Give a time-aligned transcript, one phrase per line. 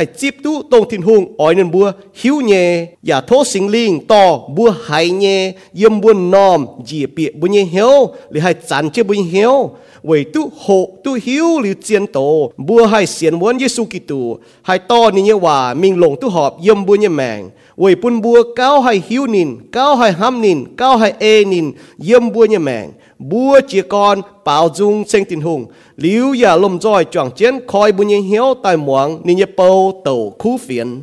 [0.00, 4.06] hay chip tu tông thiên hùng ỏi nên bua hiếu nhẹ giả thố sinh linh,
[4.06, 8.90] to bua hay nhẹ, yếm bua nòm, dì bịa bua nhẹ hiếu lì hay chán
[8.90, 9.70] chế bua nhẹ hiếu
[10.02, 14.78] vì tu hộ tu hiếu liu chiến tổ bua hai xiên muốn Giêsu Kitô hai
[14.78, 18.42] to ni nhẹ hòa, mình lồng tu họp, yếm bua nhẹ mèng vì bùn bua
[18.56, 21.72] cao hai hiếu nín, cao hai ham nín, cao hai e nín,
[22.06, 26.80] yếm bua nhẹ mèng bua chia con bảo dung sinh tình hùng liu ya lom
[26.80, 31.02] roi chọn chiến khoi bùa như hiếu tại muang ni như bầu tàu khu phiền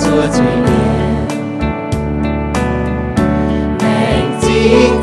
[0.00, 1.26] tu tại chúa truy miền
[3.82, 5.02] Mệnh chính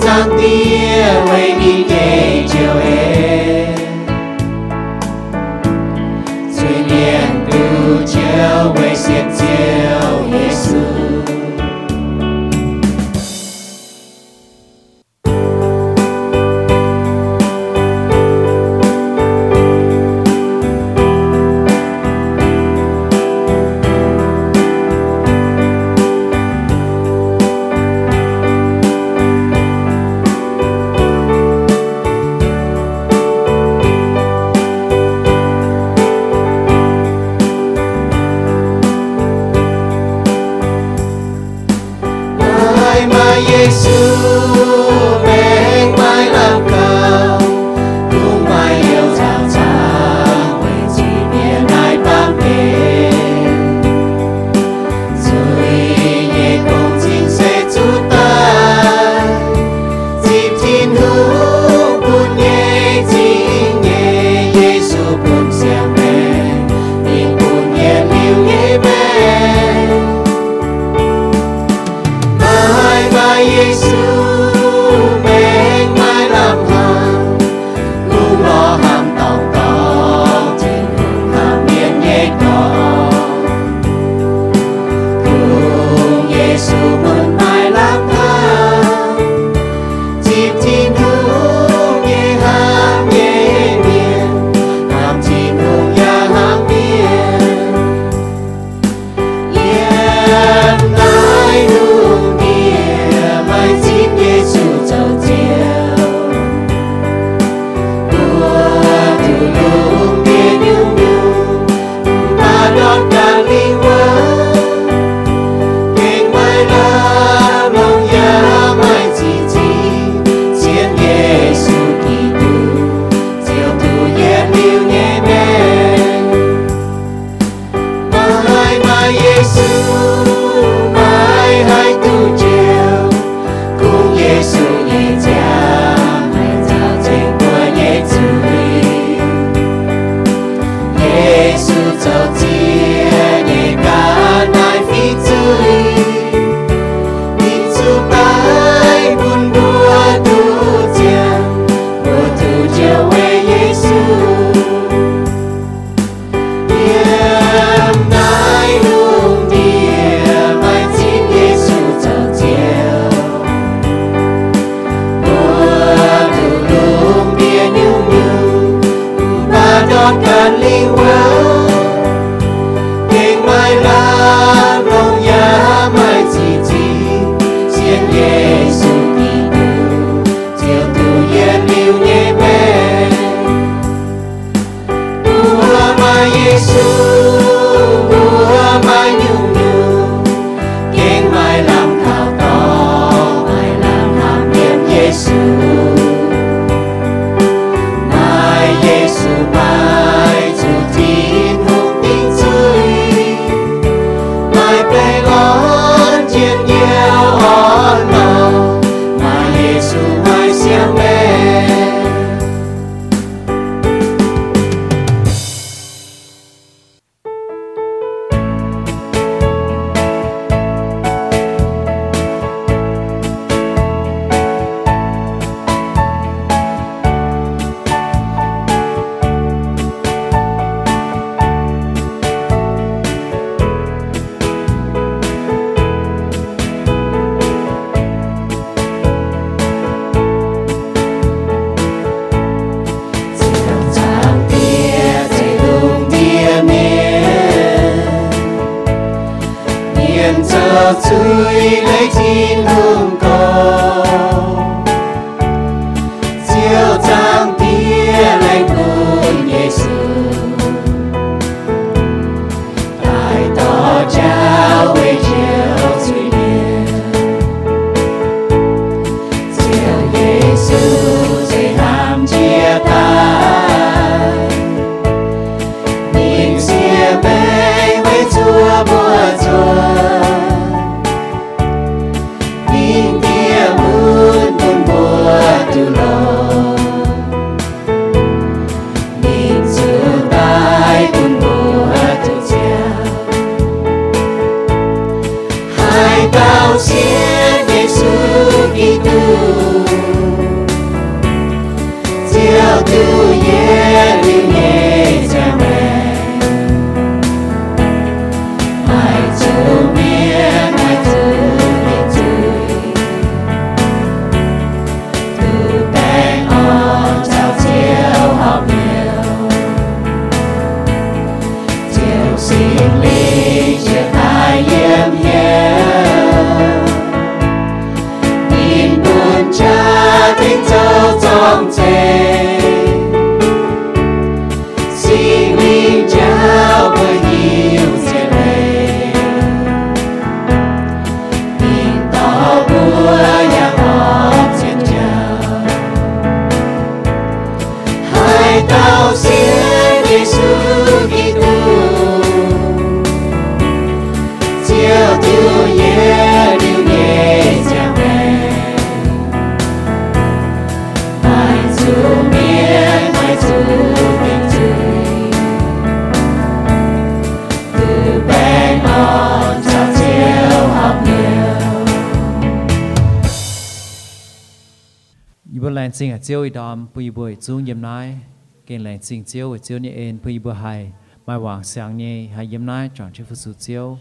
[376.28, 378.20] chiêu y đom bùi bùi chú nhầm nái,
[378.66, 380.92] kênh lệnh xin chiêu và chiêu nhị ên bùi bùi hài
[381.26, 383.98] mai hoàng sáng nhị hài nhầm nái chọn chế phụ sự chiêu.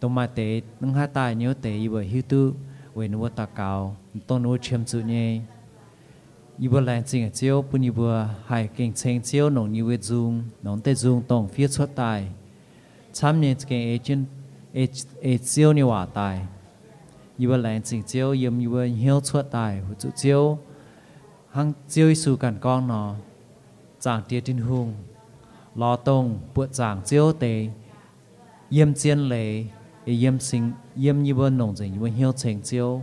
[0.00, 2.54] Tông mai tế nâng hai tài nhớ tế y bùi hưu tư
[2.94, 5.40] về nô tà cao tôn nô chiêm sự nhị
[6.58, 10.02] y bùi lệnh xin chiêu bùi nhị bùi hài kênh chênh chiêu nông nhị vết
[10.02, 12.28] dung nông tê dung tông phía xuất tài
[13.12, 14.24] chăm nhị kênh ế chân
[15.20, 16.46] ế chiêu nhị hòa tài
[17.38, 20.58] y bùi lệnh xin chiêu yếm y bùi hiếu xuất tài hữu chiêu
[21.50, 23.14] hăng chiêu su cản con nó.
[24.00, 24.94] Giảng tiết tin hùng.
[25.74, 27.68] Lo tông buộc giảng chiêu tế.
[28.68, 29.64] Yếm chiến lệ
[30.04, 33.02] yếm sinh yếm như bên nông dình như bên hiếu thành chiêu.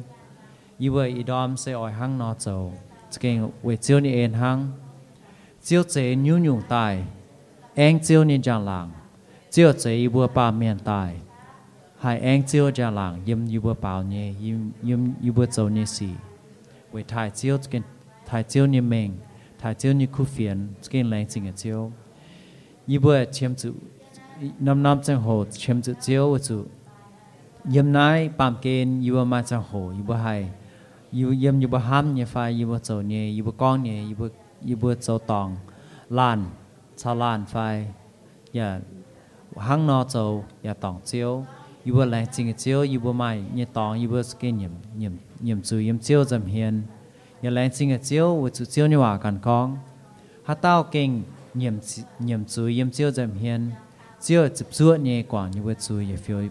[0.80, 2.74] Như vậy ý đom sẽ ỏi hăng nó chầu.
[3.20, 4.72] Cái về chiêu ni en hăng
[5.64, 7.04] chiêu chế nhu nhung tài.
[7.76, 8.92] Anh chiêu ni chàng làng.
[9.52, 11.18] Chiêu chế vừa ba miền tài.
[12.00, 14.34] Hai anh chiêu chàng làng yếm như vừa bảo nhẹ
[14.84, 16.08] yếm như vừa chầu nhẹ si,
[16.92, 17.82] về thái chiêu cái
[18.28, 19.18] thái chiếu như mình
[19.60, 21.92] thái chiếu như khu phiền skin lên sinh ở chiếu.
[22.88, 23.74] Như bữa chiếm chữ
[24.60, 26.64] năm năm trong hồ chiếm chữ chiếu chữ
[27.72, 30.50] yếm nái bám kên như bữa mai trong hồ như bữa hay
[31.12, 34.08] như yếm như bữa ham như phai như bữa chầu như như bữa con như
[34.08, 34.30] như bữa
[34.62, 35.58] như bữa chầu tòng.
[36.10, 36.46] Lan
[36.98, 37.94] xa lan phai.
[38.54, 38.82] Dạ, yeah
[39.58, 41.46] hăng nó chầu yeah dạ tòng chiếu.
[41.86, 44.72] Như bữa lên sinh ở chiếu như bữa mai như tòng như bữa skin nhầm
[44.96, 46.82] nhầm nhầm chú, nhầm chiếu dầm hiền
[47.42, 49.78] nhà lên sinh ở chiếu với chú chiếu như hòa cần con
[50.44, 51.74] hát tao kinh nhiệm
[52.20, 53.72] nhiệm chú yếm chiếu dầm hiền
[54.22, 56.42] chiếu chụp suốt nhẹ quả như với chú yếm phiêu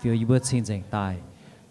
[0.00, 1.16] phiêu yếm bớt à, xin dành tài.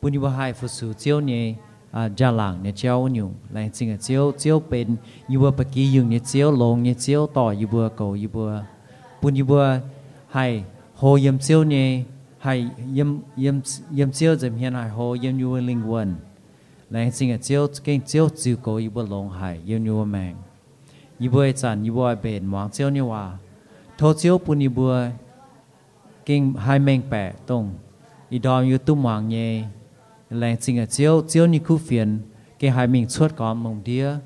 [0.02, 1.56] Như yếm hai phụ sư chiếu nhẹ
[1.92, 4.96] à già lang nhẹ chiếu nhung lên sinh ở chiếu chiếu bền
[5.28, 8.28] như bớt bất kỳ dùng nhẹ chiếu lồng nhẹ chiếu tỏ như bớt cầu như
[8.28, 8.64] bớt
[9.22, 9.80] bún như bớt
[10.30, 10.64] hai
[10.96, 12.04] hồ yếm chiếu nhẹ
[12.40, 13.60] hai yếm yếm
[13.96, 16.16] yếm chiếu dầm hiền hai hồ yếm yếm linh quân
[16.96, 20.34] 人生嘅照經照照顧一部龍海要你我命，
[21.18, 23.38] 一部賺一部變忙照你話，
[23.98, 24.90] 拖照半一部
[26.24, 27.72] 經海命白動，
[28.30, 29.66] 一段要都忙嘢，
[30.30, 32.22] 人生嘅照照你苦煩，
[32.58, 34.20] 經海命出講夢啲，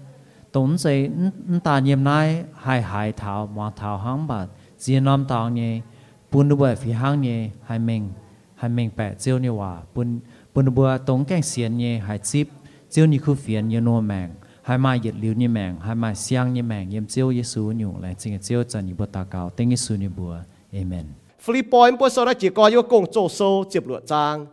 [0.51, 4.47] 董仔唔但厭奶海海頭忙頭行白，
[4.77, 5.81] 只諗當嘢，
[6.29, 8.13] 半一部飛行嘢海命
[8.55, 10.21] 海命白照你話，半
[10.53, 12.45] 半一部董經線嘢海接。
[12.89, 14.29] chiếu như khu phiền như nô mạng
[14.61, 17.93] hai mai yết liu như mạng hai mai xiang như mạng yếm chiếu Giêsu nhủ
[18.01, 20.35] lại chính chiếu chân như bữa ta cao tên Giêsu như bữa
[20.73, 21.05] amen.
[21.39, 24.45] Philippines bữa sau đó chỉ có yêu cùng chỗ sâu chụp lụa trang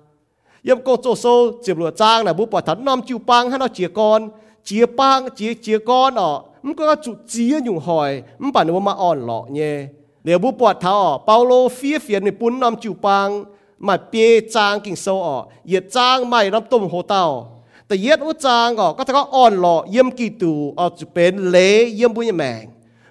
[0.63, 3.59] yếm cùng chỗ sâu chụp lụa trang là bố bỏ thắn nom chiu băng, hay
[3.59, 4.31] nó chỉ con?
[4.65, 6.23] Chỉ băng, chỉ chỉ con à?
[6.23, 9.87] ọ không có chủ chỉ nhung hỏi không bản nó mà on lọ nhé.
[10.25, 11.69] Nếu bố bỏ tháo ọ Paulo
[12.03, 13.45] phiền này bún nom chiu pang
[13.79, 17.56] mà bê trang kinh sâu ọ yết trang mày nom tôm hồ tao
[17.88, 22.64] แต่เย็ดอุจางก็ก็ถ้าก็อ่อนหล่อเยี่ยมกี่ตูเอาจะเป็นเละเยี่ยมบุญแมง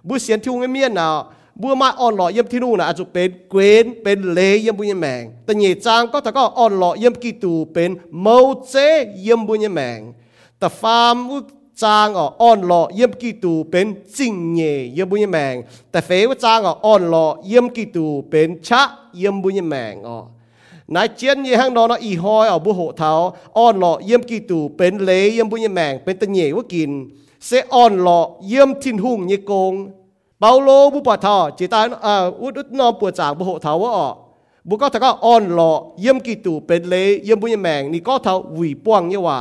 [0.07, 1.09] บุเสียนทุ่งเมียนน่ะ
[1.61, 8.37] บัวมาอ่อนหล่อเยี่ยมที่นู่นน่ะอาจจะเป็นเกรนเป็นเละเยี่ยมบุญแมงแต่เหยจางก็ถ้าก็อ่อนหล่อเยี่ยมกี่ตูเป็นเมา
[8.69, 8.75] เจ
[9.21, 10.01] เยี่ยมบุญแมง
[10.59, 11.39] แต่ฟาร์มอุ
[11.83, 15.55] จางอ่อ่อนหล่อเยี่ยมกี่ตูเป็นจิงเย่เยี่ยมบุญแมง
[15.91, 18.83] แต่เฟวจางอ่อ่อนหล่อเยี่ยมกี่ตูเป็นชะ
[19.17, 20.17] เยี่ยมบุญแมงอ่
[20.94, 23.12] นายเจียนยี่ห้างนอนอีหอยเอาบุหัวเท้า
[23.58, 26.92] อ้อนหล่อเยี่ยมกี่ตู่เป็นเละเยี่ยมบุญยแมงเป็นตะเหยว่ากิน
[27.46, 29.74] เสอ้อนหล่อเยี่ยมทิ้นหุ่งยี่โกง
[30.40, 34.16] เปาโลบุปผาจิตายอ่าอุดอุดนอนปวดจากบุหัวเท้าว่าออก
[34.68, 35.72] บุก็ถ้าก็อ้อนหล่อ
[36.02, 39.40] เยี่ยมกี่ตู่เป็นเละเยี่ยมบุญยแมงนี่ก็เท้าหวีป้วงยี่ว่า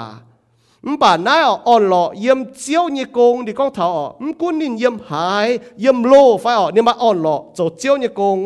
[0.87, 5.49] มป่านน้าอ่อนหล่อเยี่ยมเจียวเยกงดีก้องเท้าอ่อมกุ้นนินเยี่ยมหาย
[5.81, 8.39] เยี่ยมโลไฟอ่อเนี่ยมาอ่อนหล่อโจเจียวเยกง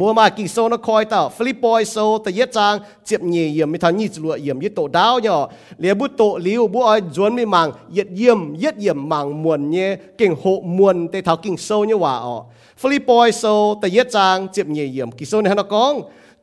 [0.00, 2.74] บัวมากี่โซนคอยต่อฟิลิปปอยโซแต่ยจาง
[3.06, 5.36] เจ็บเยี่ยเยี่ยมไม่ทันยี่จลัวเยี่ยมยี่โตดาวเนี่ย
[5.80, 10.44] เลียบุโตลิวบัวอ้อยจวนไม่มังเย็ดเยี่ยมเย็ดเยี่ยมมังมวนเนี่ยเก่งโห
[10.76, 12.36] มวนแต่เท่ากิ่งโซเนี่ยว่าอ๋อ
[12.80, 13.44] ฟิลิปปอยโซ
[13.78, 15.94] แต่ยจางเจ็บเยี่ยเยี่ยมกี่โซเนี่ยฮะนักกอง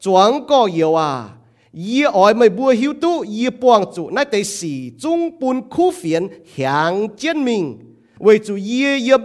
[0.04, 1.10] จวงก็เยี่ยวอ่ะ
[1.86, 6.24] ยี่อ้อยไม่บัวหิวตู้ยี่ปวงจุนั่นแต่สี่จุงปุนคู่เฟียน
[6.56, 7.64] หางเจียนมิง
[8.26, 9.18] 为主ยี่เยี่ย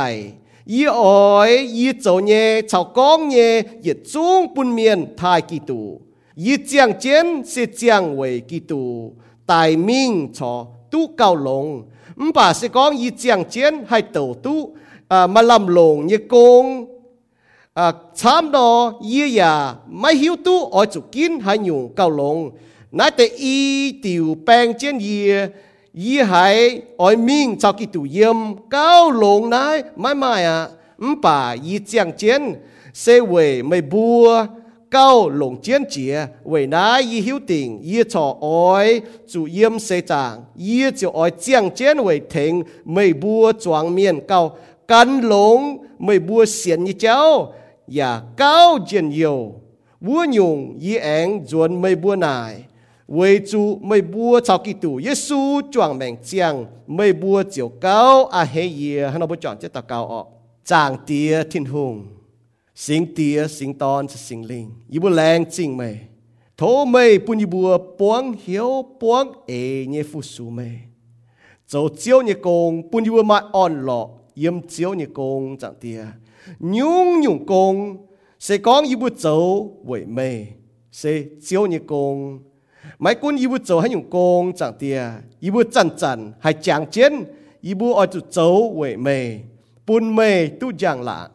[0.72, 3.48] ยี่อ้อยยี่โจเย่ชาวก้องเย่
[3.86, 5.80] ยี่จุงปุนเมียนทายกีตู
[6.44, 8.82] ยี่เจียงเจนเสียเจียงเวกีตู
[9.50, 10.52] ตายมิงชอ
[10.92, 11.66] ตู้เก่าลง
[12.20, 14.58] มป่าสิก้องยี่เจียงเจนให้เต่าตู้
[15.10, 16.64] อ่ามาลำลงยี่กง
[17.78, 17.86] อ่า
[18.18, 18.68] ชามดอ
[19.12, 19.54] ยี่ยา
[19.98, 22.38] ไม่หิวตู้อ้อยจุกินให้หยุ่งเก่าลง
[22.91, 25.31] nãy tế y tiểu bang trên gì
[25.93, 28.35] y hải ỏi minh cho kỳ tủ yếm.
[28.69, 32.53] Cao lồng nãy mãi mãi à ừm, bà y chàng chiến,
[32.93, 34.45] xe về mày bùa
[34.91, 40.01] cao lồng chiến chìa về nãy y hiếu tình, y cho ỏi chủ yếm xe
[40.01, 45.77] chàng, y cho ỏi chàng chiến về thịnh mày bùa choáng miền cao, cắn lồng
[45.99, 47.53] mày bùa xiên như cháu.
[47.87, 49.53] Và cao chiến nhiều
[49.99, 52.63] bùa nhung, y ảnh chuẩn mày bùa nài.
[53.07, 60.25] 为主每波操基督,耶稣壮名将,每波九高,啊黑夜 hắn nó bôi chọn chết tao cao ọ
[60.65, 60.97] chàng
[61.49, 62.05] thiên hùng
[62.75, 65.99] sinh tía sinh ton sinh linh y bu lang chinh mày
[66.57, 70.79] thố mày bun y bùa buông hiếu buông ê nhé phu su mày
[71.67, 75.73] dầu chiếu nhé công bun y bùa mãi on lọ yếm chiếu nhé công chàng
[75.81, 76.05] tía
[76.59, 77.97] nhung nhung công
[78.39, 80.47] sẽ có y bu dầu vậy mày
[80.91, 82.39] sẽ chiếu nhé công
[82.99, 85.01] mấy quân ibu châu hay nhung công chẳng tia
[85.39, 87.23] ibu chăn chăn hay chàng chiến
[87.61, 89.39] ibu ở tụ châu huệ mê
[89.87, 91.29] bùn mê, tu giang lạ.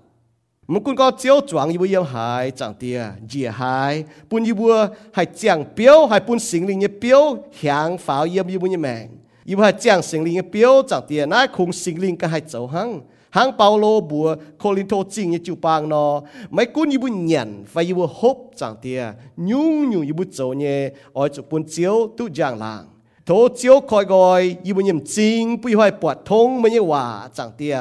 [0.68, 4.68] Mấy quân có chiếu choáng ibu yếm hại chẳng tia dìa hại bùn ibu
[5.12, 9.09] hay chàng biểu hay bùn sinh linh như biểu hàng pháo yếm ibu như mèn.
[9.44, 12.40] Ibu hay chàng sinh linh như biểu chẳng tia nãy khung sinh linh cả hai
[12.40, 13.01] châu hăng
[13.33, 16.21] hàng Paulo lô bùa cô linh thô chinh như chịu bang nó.
[16.51, 19.05] Mấy cún như bu nhận và như bu hốp chẳng tia
[19.37, 22.85] nhung nhung như bu chỗ nhé ở chỗ buôn chiếu tu giang lang,
[23.27, 27.29] thô chiếu coi gọi như bu nhầm chinh bùi hoài bọt thông mấy như hòa
[27.35, 27.79] chẳng tia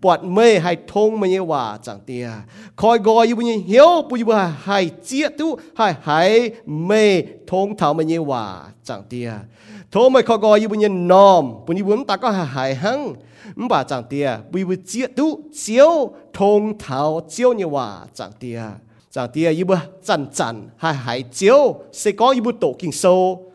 [0.00, 2.28] bọt mê hai thông mấy như hòa chẳng tia
[2.76, 7.76] coi gọi như bu nhầm hiếu bùi bu hai chia tu hay hay mê thông
[7.76, 9.32] thảo mấy như hòa chẳng tia
[9.92, 13.14] thô mấy coi gọi như bu nhầm nòm bùi như bu ta có hai hăng.
[13.69, 18.61] bà chẳng tia bùi bùi chia tu chiếu thông thảo chiếu như hòa chẳng tia
[19.11, 22.91] chẳng tia yêu bùi chẳng chẳng hay hay chiếu sẽ có yêu bùi tổ kinh
[22.91, 23.45] sâu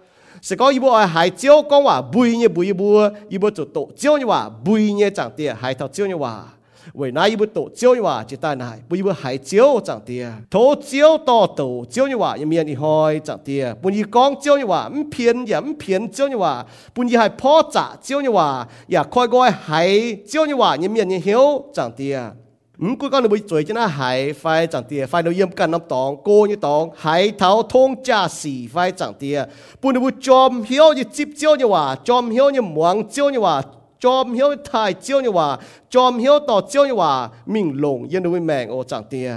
[0.44, 6.54] 是讲伊要海椒讲话背呢背背，伊要做豆椒呢话背呢长啲，海头椒呢话。
[6.92, 12.82] 为那伊要豆椒呢话，就带来不伊要海椒长啲，头椒到豆椒呢话，一面你开
[13.24, 19.88] 长啲，不伊讲椒呢话，唔偏也唔偏椒呢话，不伊系破炸椒呢话，也开个海
[20.26, 22.32] 椒呢话，一面你晓长啲。
[22.78, 29.46] 唔估讲你会做只那海快长啲，快到阴间咁当，过你当海头通揸时快长啲，
[29.80, 33.64] 半你会 jom 晓你接招你话，jom 晓你望招你话
[34.03, 35.47] จอมเหี้ยวถ่ายเจียวนี่ว่า
[35.93, 37.11] จอมเหี้ยวต่อเจียวนี่ว่า
[37.53, 39.29] มิ่งหลงเย็นด้วยแมงโอจังเตีย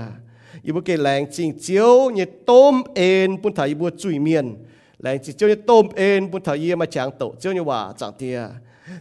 [0.65, 4.47] อีบุเกแรงจริงเจียวเนี่ยต้มเอ็นปุ่นถ่ายบัวจุยเมียน
[5.03, 8.39] แรงจริงเจียวเนี่ยต้มเอ็นปุ่นถ่ายเยี่ยมาจางโตเจียวนี่ว่าจังเตีย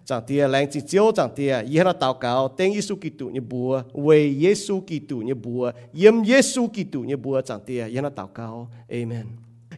[0.09, 3.71] จังเตียแรงจิเจียวจังเตียยี่ห้อตาวเกาเต็งเยซูกิตุเนี่ยบัว
[4.03, 4.07] เว
[4.41, 5.61] เยซูกิตุเนี่ยบัว
[5.97, 8.47] เยี่ยมเยซูกิตุเนี่ยบัวจังเตียยี่ห้อตาวเกา
[8.89, 9.27] เอเมน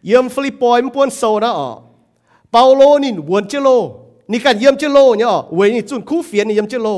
[0.05, 1.69] เยี่ยมฟิลิปปอยมันปวนโซนะอ๋อ
[2.51, 3.69] เปาโลนี่วนเจโล
[4.31, 6.89] นี่การเยี่ยมเจโลเนี่ยอ๋อเวนี่จุนคู่เฟียนนี่เยี่ยมเจโล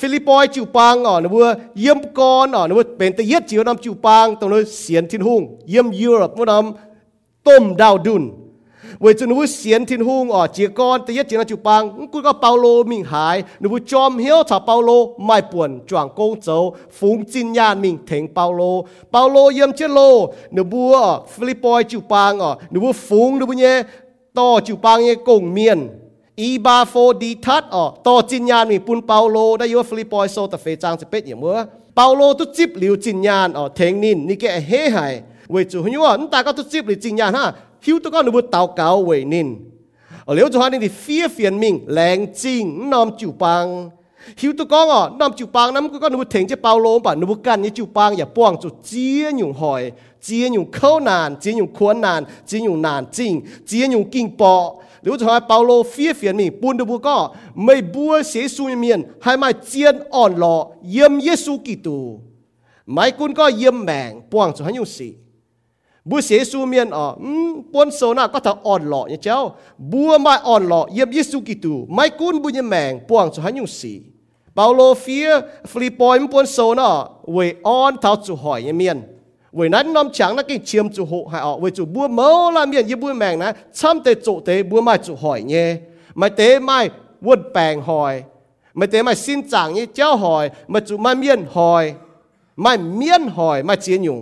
[0.00, 8.24] ฟิลิปปอยจิวปังอ๋อนะว่าเยี่ยมกอนอ๋อนะว่าเป็นตะเยียดจิวนำจิวปังตรงนั้เสียนทินหุงเยี่ยมยุโรปว่านำต้มดาวดุน
[9.00, 11.82] เวจุนวุเสียนทินหุงอ๋อจียกอนตะเยียดจิวนำจิวปัง
[12.12, 14.90] กูก็เปาโลมิงหายนวุจอมเฮียวถ้าเปาโล
[15.24, 16.58] ไม่ป่วนจวงโกงเจ้า
[16.96, 18.60] ฝูงจินญาณมิงเถงเปาโล
[19.10, 20.00] เปาโลเยี่ยมเจโล
[20.56, 20.94] นบัว
[21.32, 23.74] ฟิลิปปอยจิวปางอ๋อนวุฝูงนวุเนี่ย
[24.38, 25.80] ต่อจิวปังเนี่ยกงเมียน
[26.40, 31.58] อีบาโฟดีทัดอ๋อต่อจินยานมีปุนเปาโลได้ยัวฟิลิปปอยโซตเฟจางจะเป็ดอย่างเมื่อ
[31.96, 35.12] เปาโลตุจิบหลิวจินยานอ๋อเทงนินนี่แกเฮหาย
[35.50, 37.44] เวจูหัวนั่นตาก็ตุจิบหลิวจินยานฮะ
[37.84, 39.48] ฮิวตุวก็นุบุตเตาเก่าเวนิน
[40.26, 43.66] อ๋อเหลียวจูฮานี่ดิเฟียเฟียนมิงแรงจริงนอมจิวปัง
[44.40, 49.82] ฮิวตุกองอะนำจูปังน้ำก็นุบเถงจะเปาโลป่ะนุบกันยี่จูปังอย่าป้วงจุเจียยหยุ่งหอย
[50.24, 53.32] เจียยหยุ่งเข้านานเจียยหยุ่งควนนานเจียยหยุ่งนานจริง
[53.66, 54.54] เจียยหยุ่งกิ่งปอ
[55.03, 57.81] nhung kinh bọ nếu cho hai bao lô phía phiền mình buôn được có mấy
[57.81, 62.19] bua xế suy miền hai mai chiên on lọ yếm Giêsu Kitô
[62.85, 65.13] mấy quân có yếm mèng buông cho hai nhung sĩ
[66.09, 67.05] บัวเสียสูเมียนอ๋อ
[67.73, 69.37] ปนโซน่าก็ถ้าอ่อนหล่อเนี่ยเจ้า
[69.91, 73.93] บัวไม่อ่อนหล่อเยี่ยมยิสุกิตูไม่กุนบุญยแมงปวงสุหันยุสี
[74.55, 75.27] เปาโลเฟีย
[75.71, 76.89] ฟลิปปอยมปนโซน่า
[77.33, 78.97] เวอ่อนเท้าจุหอยเมียน
[79.55, 85.67] เวนั้นน้ำฉังนักกินเชียมจุหให้ออกเวจุบัวเมาละเมียนยี่บัวแมงนะช้ำเตจุเตบัวไม่จุหอยเนี่ย
[86.17, 86.77] ไม่เตไม่
[87.25, 88.15] วนแปลงหอย
[88.75, 91.85] ไม่เตไม่สิ้นจางเนี่ยเจ้าหอยไม่จุไม่เมียนหอย
[92.61, 94.21] ไม่เมียนหอยไม่เจียนยุง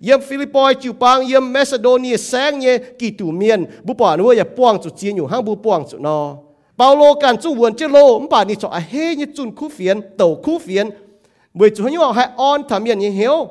[0.00, 4.44] yếm Philippoi chịu bang yếm Macedonia sáng nhé kỳ tù miền bu bỏ nữa ya
[4.56, 6.36] buông chủ chiến nhiều hang bu buông chủ nó
[6.78, 10.00] Paulo cần chủ buồn chứ lô bà ni cho à hê như chun khu phiền
[10.18, 10.90] tàu khu phiền
[11.54, 13.48] bởi chủ như hay on thảm miền như hiếu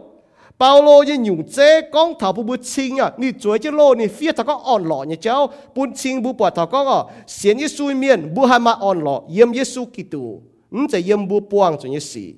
[0.58, 4.06] Paulo như nhung chế con thảo bu bu chinh à ni chuối chứ lô ni
[4.06, 5.48] phía thảo có on lọ như cháu?
[5.74, 9.04] Bún chinh bu bỏ thảo có à xiên như suy miền bu hai mà on
[9.04, 12.34] lọ, yếm Giêsu kỳ tù không chỉ yếm bu buông cho như xì.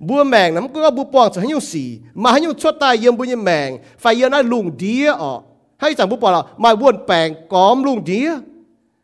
[0.00, 1.98] Bùa mèng nắm có bu bong cho hay nhung xì.
[2.14, 5.40] Mà hay nhung chốt tai yếm bùa như mèng phải yếm nó lùng đĩa ở.
[5.76, 8.34] Hay chẳng bu bỏ là mà buồn bèng cóm lùng đĩa.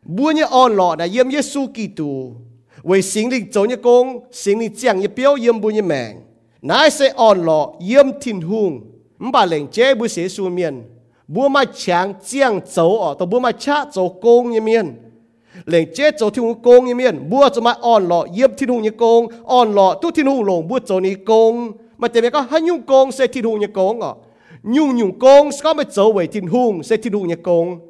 [0.05, 2.31] Bu như on lọ đã yếm Giêsu Kitô.
[2.83, 6.15] Vì sinh linh chỗ như công sinh linh chẳng như biểu yếm bu như mèng
[6.64, 8.80] nãy sẽ on lọ yếm thiên hùng
[9.18, 10.82] mà lệnh chế bùa sẽ su miền
[11.28, 14.92] bùa mà chẳng chẳng chỗ ở tàu bùa mà chát chỗ công như miền
[15.66, 24.16] 连接做天公一面，不做嘛按落业天空一公，按落都天空龙不做你公，嘛这边个很用公是天空一公啊，
[24.62, 27.80] 用用公是咁咪做为天空是天空一公。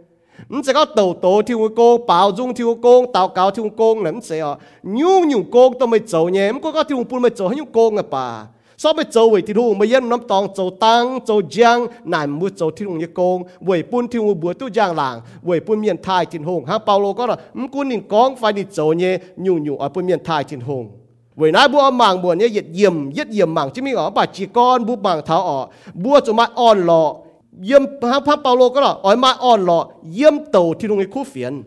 [0.48, 8.50] 唔只个道道天空公，包中天空公，道教天空公，咁写啊，用用公都未做呢，咁嗰个天空半咪做很用公啊吧。
[8.77, 12.27] Sao bây giờ về thì thu mà yên nắm tòng châu tăng châu giang nài
[12.27, 15.59] mua châu thiên hùng như công về bún thiên hùng bữa tu giang làng về
[15.59, 18.63] bún miền thái thiên hùng ha Paulo có là 唔 quân nín con phải đi
[18.71, 20.89] châu nhé nhung nhung ở bún miền thái thiên hùng
[21.35, 24.25] về nãy bữa mảng bữa nhé yết yếm yết yếm mảng chứ mình ở bà
[24.25, 27.15] chỉ con bữa mảng tháo ở bữa cho mai on lọ
[27.63, 31.07] yếm ha ha Paulo có là ở mai on lọ yếm tàu thiên hùng cái
[31.11, 31.63] khu phiền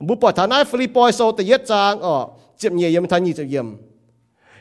[0.00, 2.26] bữa bỏ thằng này Philippines sau tự yết trang ở
[2.58, 3.66] chậm nhẹ yếm thằng nhị chậm yếm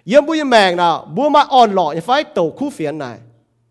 [0.06, 3.18] yếm bùi mèng nào, bùa mà on lọ như phải tàu khu phiền này.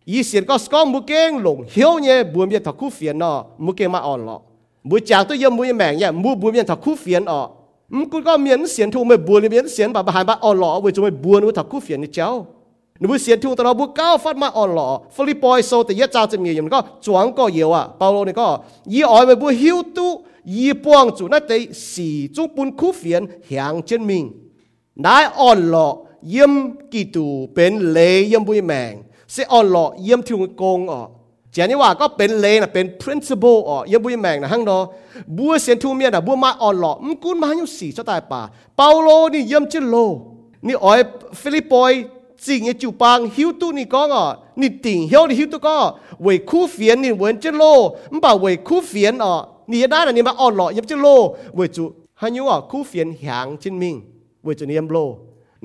[0.05, 3.45] Ý xiên có có mù keng lủng hiếu nhé bùa miệt thật khu phiền nọ,
[3.59, 4.40] mù keng mà on lọ.
[4.85, 7.51] Bùa chàng tôi yếm bùi mèng nhé mua bùa miệt thật khu phiền ọ
[7.88, 10.61] mù cũng có miễn xiên thu mày bùa, miễn xiên bà bà hai bà on
[10.61, 12.47] lọ bùi chúng mày bùa nó thật khu phiền như cháu.
[13.01, 13.87] Nếu bùi xiên thu tao nó bùa
[14.25, 15.01] phát mà on lọ.
[15.16, 17.87] Philippines sau thì yết chào chim nhiều có chuang có nhiều à.
[18.01, 22.29] Paulo này có, ý ỏi mày bùa hiếu tu, ý buông chủ nát tây, xì
[22.35, 24.33] chú bùn khu phiền hàng trên mình.
[24.97, 26.50] Nái on lọ yếm
[26.90, 31.09] kỳ tù bên lệ yếm buổi mèng sẽ on lọ yếm thiếu công ọ
[31.52, 34.78] เจนี่ว่าก็เป็นเลนะเป็น principle อ๋อยังบุยแมงนะฮังดอ
[35.37, 38.40] บัวเสียนทูเมียนะบัวมาอ่อนหล่อมกุนมาอยู่สี่เจ้าตายป่า
[38.76, 39.96] เปาโลนี่เยี่ยมจิโล
[40.66, 41.00] นี่อ๋อย
[41.40, 41.92] ฟิลิปปอย
[42.44, 44.24] จริงไอจูปังฮิวตุนี่ก็อะ
[44.61, 45.76] นี่ติ่งเฮียวนี่ฮิวตุก็
[46.22, 47.62] เวยคู่เฟียนนี่เวนจิโล
[48.12, 49.33] มบ่าเวยคู่เฟียนอ๋อ
[49.70, 51.06] นี่ได้นะนี่มาอ่อนหล่อยังจิโล
[51.54, 51.85] เวยจู
[52.20, 53.94] ฮันยูอะคู่เฟียนหางจินมิง
[54.44, 54.98] เวยจูนี่ยมโล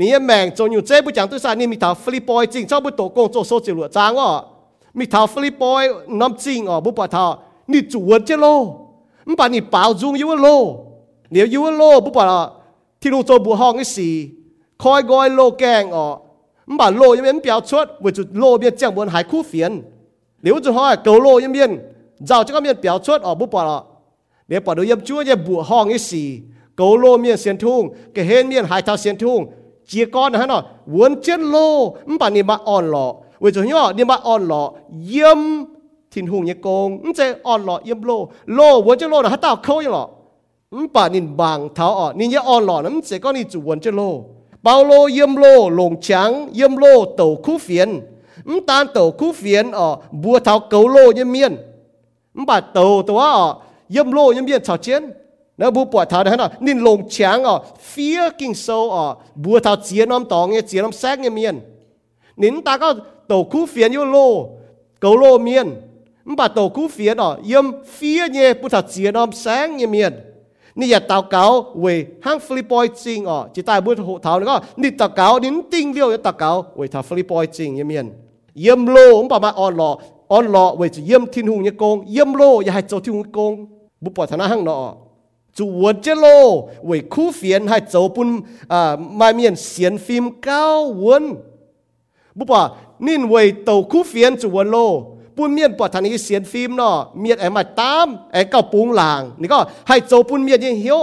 [0.00, 4.30] นี่ยแมงจงอยู่เจ้บุจังตุสานี่มีทาฟิลิปปอยจริงเจ้าบุโตกงโจโซจิหลัวจางอ่ะ
[4.94, 8.64] mi thảo Philippi năm chính ở bố bà thảo ni chủ vật chứ lô
[9.24, 10.76] mà bà ni bảo dung yêu lô
[11.30, 12.48] nếu yêu lô bố bà
[13.00, 14.30] thì lúc cho bố hong cái gì
[14.78, 16.16] khói gói lô kèng ở
[16.66, 19.82] mà bà lô ยัง表出为主lô 边降文还酷phiền
[20.42, 21.78] nếu cho hỏi cầu lô ยัง边
[22.18, 23.80] giàu cho các bên biểu xuất ở bố bà
[24.48, 26.42] nếu bà đối yếm chúa như bùa hong cái gì
[26.76, 29.18] cầu lô miền xiên thung cái hên miền hai thao xiên thung chia con hả
[29.18, 30.63] nó muốn chết lô mà bà ni mà on lọ 为咗因为你把安乐阴天空一公，唔即安乐阴路路，我只路那喺度扣一 chia con hả nó
[30.85, 33.15] muốn chết lô bà niệm bà on lọ.
[33.39, 34.71] Với chỗ nhỏ niệm bà on lọ,
[35.09, 35.37] yếm
[36.11, 38.27] thiên hùng nhé công ứng chế on lọ, yếm lô.
[38.45, 39.55] Lô muốn chết lô là hát tao?
[39.55, 40.07] Khâu lọ.
[40.71, 43.61] Ứng bà niệm bằng tháo ọ niệm nhé on lọ nắm chế con đi chủ
[43.61, 44.23] muốn chết lô.
[44.61, 48.01] Bao lô yếm lô lồng trắng yếm lô, tàu khu phiền
[48.45, 51.57] ứng tan tàu khu phiền ọ bùa tháo cấu lô như miên.
[52.47, 55.11] Bà tàu tàu ọ yếm lô như miên, chào chiến
[55.57, 58.95] nó bu bỏ thảo đó nó nín lồng cháng ở phía kinh sâu à.
[58.97, 61.59] ở bu thảo chia nom tòng nghe chia nom xác nghe miền
[62.37, 62.93] nín ta có
[63.27, 64.49] tổ khu phiến như lô,
[64.99, 65.73] cầu lô miền
[66.25, 70.13] bà tổ khu phiến ở yếm phía nghe bu thảo chia nom sáng nghe miền
[70.75, 74.89] nị giờ tàu cáo về hang Philippines chính ở chỉ tại bu thảo nó nị
[74.89, 78.13] tàu cáo, nín tinh liêu tàu cáo về thảo Philippines chính nghe miền
[78.53, 81.71] yếm lô, ông bà mà on lọ on lọ về chỉ yếm thiên hùng như
[81.71, 83.65] công yếm lô giờ hai châu thiên hùng công
[84.01, 84.95] bu bỏ thảo nó hang nọ.
[85.55, 90.23] Chủ quân chế lô về khu phiền hai châu bún à mai miền xiên phim
[90.41, 91.35] cao quân
[92.35, 92.61] bút bỏ
[93.07, 94.77] นินเวยโตคู่เฟียนจุวนโล
[95.35, 100.99] ปุ้นเมียนปอดทานี้เสียนฟิล์มเนาะเมียนแอมาตามไอ้เก้าปุงหลางนี่ก็ให้โจปุ้นเมียนยังเหี้ยว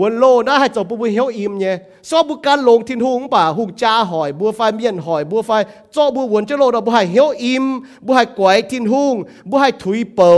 [0.00, 1.74] วนโลนะให้โจปุ้นเหี้ยวอิ่มเนี่ย
[2.08, 5.50] ซอบุการลงทิ้นหุงป่าหุงจ้าหอยบัวไฟเมียนหอยบัวไฟ
[5.92, 7.64] โจบัววนเจโลเราบัวให้เหี้ยวอิ่ม
[8.06, 9.14] บัวให้กวยทิ้นหุง
[9.50, 10.30] บัวให้ถุยเปา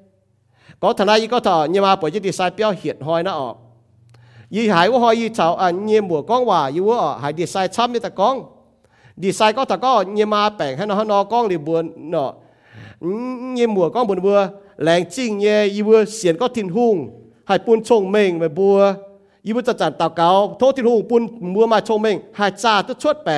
[10.76, 11.78] ให้นอฮนอกล้องหรือบัว
[12.10, 12.30] เนาะ
[13.54, 14.38] เยี่ยมัวกล้องบนบัว
[14.82, 16.96] แรงจริงเยี่ยยีบัวเสียนก็ทิ้นหุ่ง
[17.46, 18.78] ให้ปุ่นชงเม่งไปบัว
[19.46, 21.22] ยีบัวจะจัดตาเกาโทษทิ้นหุ่งปุ่น
[21.54, 23.34] บัวมาชงเม่งให้จ่าจะชดแปล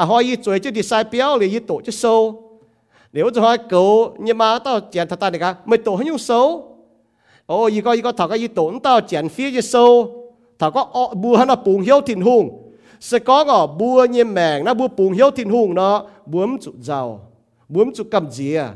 [0.00, 2.42] à họ ý tuổi chứ đi sai béo thì ý tổ chứ sâu.
[3.12, 6.18] Nếu cho họ cầu nhưng mà tao chèn thật ta này cả, mày tổ không
[6.18, 6.76] sâu.
[7.46, 10.16] Ô ý có ý có thảo cái ý tổ tao chèn phía chứ sâu.
[10.58, 14.64] Thảo có bùa hắn là bùng hiếu thìn hùng sẽ có ngỏ bùa như mèng
[14.64, 17.20] nó bùa bùng hiếu thìn hùng nó bướm trụ giàu
[17.68, 18.74] bướm trụ cầm gì à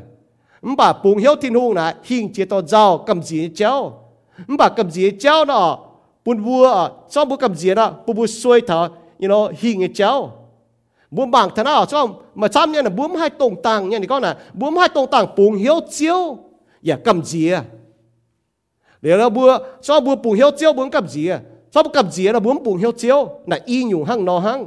[0.77, 3.93] bà bùng hiếu thìn hùng này hình chế to giàu cầm gì chéo.
[4.57, 5.79] Bà cầm gì chéo nó
[6.25, 8.87] bùn bùa cho bùa cầm gì đó bùa bùa xuôi thảo
[9.21, 10.31] you know hình chéo
[11.15, 14.07] buông bảng thế nào cho mà chăm nhé là buông hai tông tàng nhé thì
[14.07, 16.37] con là buông hai tông tàng bùng hiếu chiếu.
[16.81, 17.63] Và cầm gì à?
[19.01, 21.39] Để là bùa cho bùa bùng hiếu chiếu buông cầm gì à?
[21.71, 23.29] Cho bùa cầm gì là buông bùng hiếu chiếu?
[23.47, 24.65] Là y nhủ hăng nó hăng.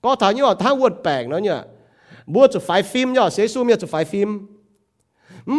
[0.00, 1.50] Có thằng như là thằng vượt bảng nó nhỉ?
[2.26, 4.46] Bùa chụp phải phim nhở sẽ su miệt chụp phải phim.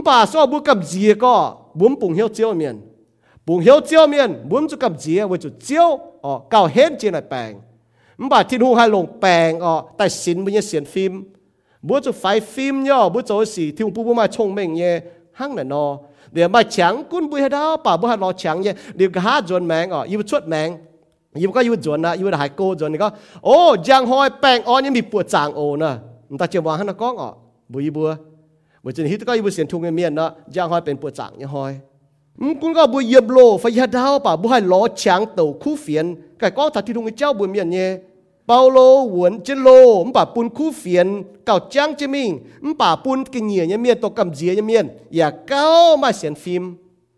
[0.03, 1.55] Bà, cho bùa cầm gì à, có?
[1.73, 2.81] Buông bùng hiếu chiếu miền.
[3.45, 5.25] Bùng hiếu chiếu miền buông chụp cầm gì à?
[5.25, 5.99] Vừa chụp chiếu.
[6.21, 7.61] Ờ cao hết trên lại bảng
[8.29, 11.23] bà thiên hu hai lồng bèng ở tại xin bây giờ xiển phim
[11.81, 14.99] bố cho phải phim nhở bố cho xì thiên bố bố mà chồng mình nhé
[15.31, 15.97] hăng là nó
[16.31, 19.21] để mà chẳng cún bùi hết đó bà bố hát nó chẳng nhé điều cả
[19.21, 20.77] hát dồn mèng ở yêu chuột mèng
[21.33, 23.09] yêu có yêu dồn à yêu là hai cô dồn có
[23.41, 25.93] ô giang hoi bèng ở nhưng bị bùa chàng ồ nè
[26.29, 27.33] người ta chưa bỏ hắn nó có ngọ
[27.69, 28.15] bùi bùa
[28.83, 31.45] bùi chân hít có yêu xiển thung miền đó giang hoi bèng bùa chàng như
[31.45, 31.75] hoi
[32.41, 36.05] มึงก็บุยเยียบโลไฟยาดาวป่ะบุให้ล้อช้างเต่าคู่เฟียน
[36.39, 37.87] ไก่ก็ถัดที่ตรงเจ้าบุญเมียนเนี่ย
[38.49, 42.39] Paulo Huấn chế lô bà bún khu phiền cào trang chế mình.
[42.77, 44.87] Bà bún kinh nhỉ nhé miền tổ cầm dìa nhé miền.
[45.11, 46.75] Và cao mà xem phim.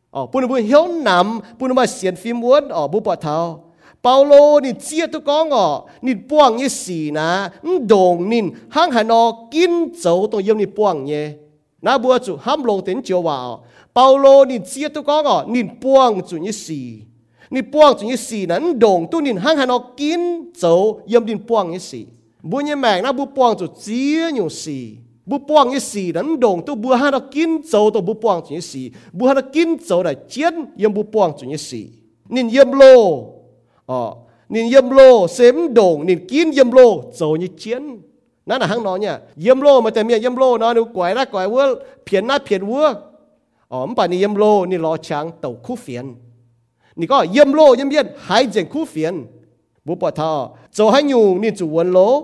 [0.09, 3.63] Ở bún bún hiếu nằm bún mà xem phim muốn ở ờ, bún bỏ thao.
[4.03, 7.49] Paulo ni chia tu có ngọ ni buông như xì na
[7.89, 11.29] đồng ni hang hà nó kín dấu tổ yếm ni buông nhé.
[11.81, 13.57] Na bùa chủ ham lông tên chiều vào ờ.
[13.95, 17.01] Paulo ni chia tu có ngọ ni buông chủ như xì
[17.50, 20.20] nhìn buông chủ như xì nắn đồng tu nhìn hang hà nó kín
[20.54, 22.06] dấu yếm nhìn buông như xì
[22.42, 24.90] bu như mẹ na bu buông chủ chia nhiều xì
[25.26, 28.40] bu buông như xì nắn đồng tu bu hà nó kín dấu tu bu buông
[28.48, 31.56] chủ như xì bu hà nó kín dấu là chiến yếm bu buông chủ như
[31.56, 31.86] xì
[32.28, 33.24] nhìn yếm lô
[33.86, 34.14] ờ
[34.48, 37.98] nhìn yếm lô xem đồng nhìn kín yếm lô dấu như chiến
[38.48, 41.62] นั่นน่ะห้างนอนเนี่ยเยี่ยมโลมาแต่เมียเยี่ยมโลเนาะนูกวยละกวยวัว
[42.04, 42.86] เพียนหน้าเพียนวัว
[43.72, 46.06] อ๋อมป่านนี้เยี่ยมโลนี่รอช้างเต่าคู่เฟียน
[46.95, 49.25] 你个淹落淹淹海景苦烦，
[49.85, 52.23] 不把它做海牛你就稳咯，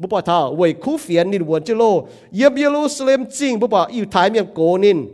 [0.00, 5.08] 不把它为苦烦你稳着咯，淹淹路斯林进不把有台面过呢。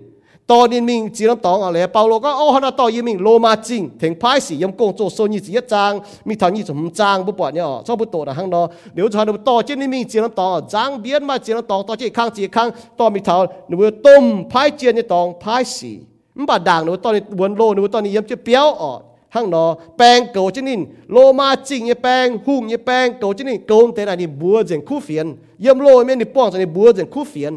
[0.53, 5.92] ตอนนี้มิงจีนตองอะไรเปาโลก็โอ้ฮานาต่อยิมิงโลมาจริงถึงพายสียมกงโจโซนีจีจาง
[6.29, 8.62] มีทางนี้สมจางบุปผาเนี่ยชอบุตรนะฮังนอ
[8.94, 15.92] เดี๋ยวชาวต่อเจนนี่มีงจีนตองจางเบียนมาจีนตองต่อเจข้างจีข้างต่อมีทางหนูต้มพายเจียนตองพายสี
[16.50, 19.00] บาด่างหนูตอนนี้วนโลหนูตอนนี้ยำจะเปียวออก
[19.36, 25.26] ห้างเนาะแปงเก่าเจนินโลมาจริงเนี่ยแปงหุ่งเนี่ยแปงเก่าเจนินเก่าแต่ไหนนี่บัวเจงคู่เฟียน
[25.65, 27.54] ยำโลไม่นี่ป้องจะนี่บัวเจงคู่เฟียน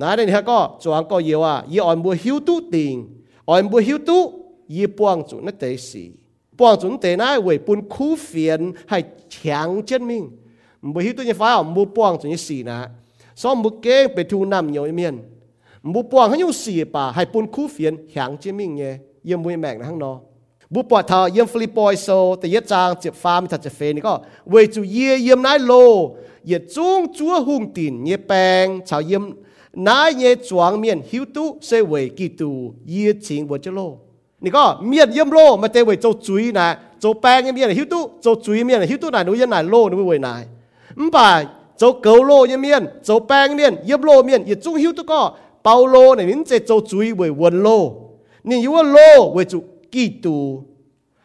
[0.00, 3.78] nãy đây có chuang có nhiều à y on bùa hiu tu tình on bùa
[3.78, 4.32] hiu tu
[4.68, 6.10] y buông chủ nó tế sĩ
[6.58, 9.04] buông chủ tế nãy về bún khu phiền hay
[9.42, 10.30] chẳng chân mình
[10.82, 12.78] bùa hiu tu như phải không bùa buông chủ như sĩ nè
[13.36, 15.08] so bùa kế bị thu nằm nhiều miền bùa buông hay như sĩ bà hay
[15.08, 15.33] bún khu phiền chẳng chân mình nhé yếm bùa mẹ nó hăng nó บุป
[15.93, 18.93] บุปวงเขาอยู่สี่ป่าให้ปุ่นคู่เฟียนแหางเจมิงเงย
[19.25, 20.13] เยี่ยมมวยแมกนะทั้งนอ
[20.73, 22.07] บุปวดเธอเยี่ยมฟลิปอยโซ
[22.39, 24.13] แต่เยจางเจ็บฟาร์มถัดจะเฟนนี่ก็
[24.49, 25.73] เวจูเยี่ยเยี่ยมนายโล
[26.47, 29.23] เยี่ยจุ้งจัวหุงตินเยี่ยแปงชาวเยี่ยม
[29.87, 32.51] นายเยี่ยจวงเมียนฮิวตุเซเวกีตู
[32.89, 33.79] เยี่ยชิงบัวเจโล
[34.43, 36.67] นี่ก็เมียนเยี่ยมโลมาเตเวเจ้าจุยนะ
[36.99, 40.43] เจ้าแปงเมียนฮิวตุเจ้าจุยเมียนฮิวตุนายหนูยันนายโลนูเวนาย
[41.07, 41.41] มบ่าย
[41.77, 45.21] เจ้าเกลโลเยี่ยมเมียนเจ้าแปงเมียนเยี่ยมโลเมียนเยียจุ้งหิวตุก็
[45.64, 47.92] bao lô này nín chế châu chuối về quần lô
[48.44, 50.64] nín yếu lô về chủ kỳ tu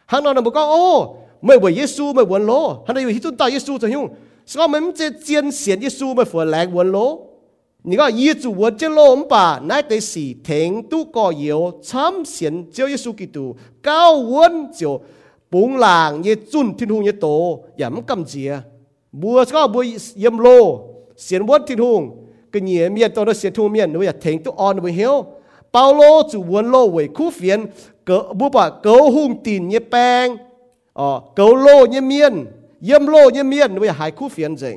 [0.06, 3.20] hắn nói là một câu ô mới về Giêsu mới quần lô hắn nói hiếu
[3.22, 4.08] tu ta Giêsu cho nhung
[4.46, 7.26] sao mình chế chiến xiển Giêsu mới phở lẹng quần lô
[7.88, 15.00] 你个业主我这罗唔把那得是停都个有参显就耶稣基督高温就
[15.48, 18.58] 本lang ye chun thiên hùng ye tổ yam cầm chia
[19.12, 19.84] bùa có bùa
[20.16, 20.80] yếm lô
[21.16, 22.19] xiên vốn thiên hùng
[22.51, 25.25] cái nhẹ miền tôi nó sẽ thu miền nó giờ thèn tôi on với bao
[25.73, 27.65] Paulo chủ muốn lô với khu phiền
[28.05, 30.37] cỡ bố bà cỡ hung tin như bang
[30.93, 32.45] ờ cỡ lô như miền
[32.81, 34.73] yếm lô như miền nó giờ hai khu phiền gì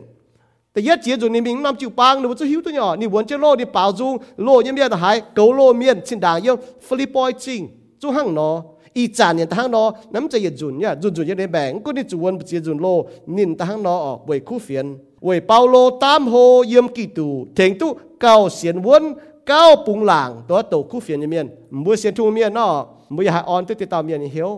[0.75, 4.13] แต่ยัดเจียจุนี่มิงน้ำจิวปังนูจะหิวตัวหน่อนี่วนเจโลนี่เปล่าจุง
[4.43, 6.57] โลยังเมียแต่หายเกาโลเมียนสินด่างเยี่ยม
[6.87, 7.61] ฟิลิปปอยจริง
[8.01, 8.55] จุหังเนาะ
[8.98, 12.88] อีจานเนี่ยตาหั่งเนาะน้ำใจยัดจุนเนี่ยจุนจุนยังได้แบ่งก็นี่จุวันเจียจุนโล
[13.36, 14.86] นินตาหั่งเนาะออกเวยคู่เฟียน
[15.24, 16.34] เวยเปาโลตามโฮ
[16.70, 17.88] เยี่ยมกี่ตูเถงตุ
[18.22, 19.04] เก้าเสียนวน
[19.48, 21.46] เก้าปุงหลังตัวโตคู่เฟียนยังเมียน
[21.84, 22.72] มือเสียนทูเมียนเนาะ
[23.16, 24.50] มือหายออนตัวติดตามเมียนเหียว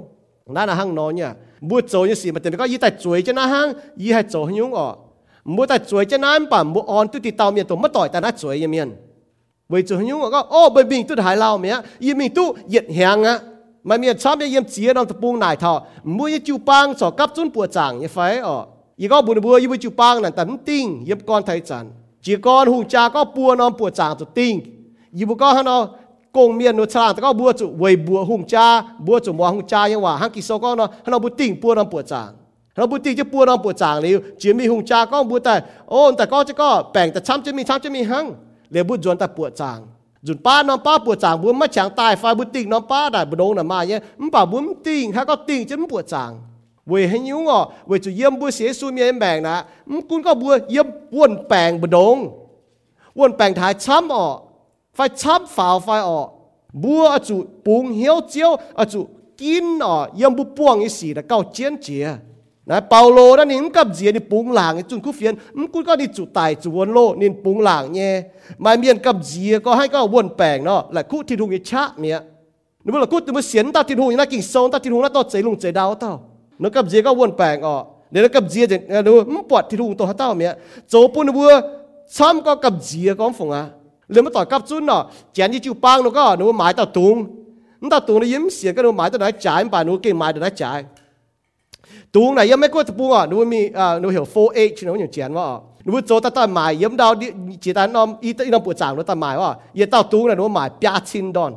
[0.56, 1.30] นั่นน่ะหั่งเนาะเนี่ย
[1.70, 3.68] มือโจยังสิมันแต่ก็ยี่แต่จุยจะนะหั่ง
[4.02, 4.96] ยี่ให้โจยุ่งออก
[5.46, 8.10] mua ta chuối cho nám bà mua on tu ti tao miền tổ mất tỏi
[8.10, 8.96] ta đã chuối như miền
[9.70, 12.86] vì chủ nhung có ô bởi mình tu hải lao mẹ y mình tu nhiệt
[12.96, 13.40] hàng á mà miền chăm yếm chia nó tập buông nải thọ mua y chiu
[13.40, 13.55] bang
[13.89, 15.73] มันมีช้ำมับเยี่ยมเจียนองตะปูงนายเท่า
[16.17, 18.57] มุยจูปังสอกับจุนปวดจังยังไฟอ๋อ
[19.01, 21.85] ยี่ก็บุญบัวยี่บุจูปังนั่นแต่มันติ้งเยี่ยมก้อนไทยจัน
[22.25, 24.55] จีก้อนหูจาก็ปัวนอนปวดจังตัวติ้ง
[25.19, 25.81] ยี่บุก็ฮะเนอะ
[26.37, 28.67] กงเมียนนวดฉลางแต่ก็บัวจุเวยบัวหุงจ้า
[29.07, 32.31] บัวจุมัวหุงจ้ายังว่าฮังกิโซก็เนาะฮะเนอบุติ้งปัวนอนปวดจัง
[32.77, 35.55] เรอบุติงจะปัวนอนปวดจังเลยจีมีหุงจาก็บัวแต่
[35.91, 38.25] โอ้แต่ก็จะก็แป่งแต่ช้ำจะมีช้ำจะมีหัง
[38.73, 39.79] เลยบุจวนแต่ปวดจาง
[40.27, 46.33] จุนป้าน้องป้าปวดจางบุญมาฉางตายไฟบุตรีน้องป้าได้บุดงน่ะมาเนี่ยมันป่าบุญติงฮะก็ติงจนปวดจาง
[46.89, 49.57] เวให้ยุ่งอะเวจะเยี่ยมบัวเสียสูมีแบ่งนะ
[49.91, 52.17] มันคุณก็บัวเยี่ยมวนแปลงบุดง
[53.19, 54.27] วนแปลงถ่ายช้ำอะ
[54.95, 56.27] ไฟช้ำฝ่าไฟอะ
[56.83, 58.51] บัวอจุปุงเหี้ยวเจียว
[58.81, 59.01] อจุ
[59.41, 62.07] กินอะเยี่ยมบุปวงอีสีแต่เก้าเจียนเจีย
[62.71, 68.13] นะเปาโลนั่นนี่มันกับเจียนี่ปุงหลังจุนคุเฟียนมันกูก็นี่จุตายจุวนโลนี่ปุงหลังเนี่ย
[68.65, 72.21] มาเมียนกับเจียก็ให้ก็วนแปลงเนาะและคู่ที่ทุงอีชะเนี่ย
[72.85, 76.13] นึกว่าคู่ตัวมันเสียนตาที่ทุงน่ากิ่งโซนตาที่ทุงน่าต่อใจลุงใจดาวเต้า
[76.61, 77.77] เนึกกับเจียก็วนแปลงอ๋อ
[78.11, 80.53] เดี๋ยวกับเจียจะดูมันปวดที่ทุงตัวเต้าเนี่ย
[80.89, 81.53] โจปุ่นบัว
[82.17, 83.63] ซ้ำก็กับเจียก็ฝงอะ
[84.11, 85.03] เลยมาต่อยกับจุนเนาะ
[85.33, 87.17] แจนที่จูปังนูก็หนูหมายต่อตุง
[87.81, 90.79] มันต่อตุงนี่ยิ้มเสียก็หนูหมายต่อไหนจ่ายป่าหนูเก่งหมายต่อไหนจ่าย
[92.17, 93.27] tuông này yếm mấy cô buông à?
[93.27, 96.77] Nuôi mi à nuôi hiểu 4H nó nhiều chén mà nuôi cho ta ta mài
[96.81, 97.27] yếm đào đi
[97.61, 100.27] chỉ ta nom y ta nom bộ chàng nó ta mài mà yếm tao tuông
[100.27, 101.55] này nó mài ba chín đòn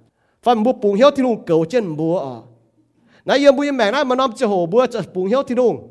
[0.44, 2.42] phải mua bùng hiếu thì luôn cầu trên mua ọ
[3.26, 5.88] nãy giờ mua mẹ nãy mà năm chưa hồ mua cho bùng hiếu thì luôn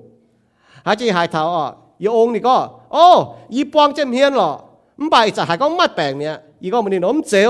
[0.85, 4.61] hai chị hai thảo ọ y ông này có ô y bong trên hiên lọ
[4.99, 7.47] không phải chỉ hai con mắt bèn nè y con mình nó không dễ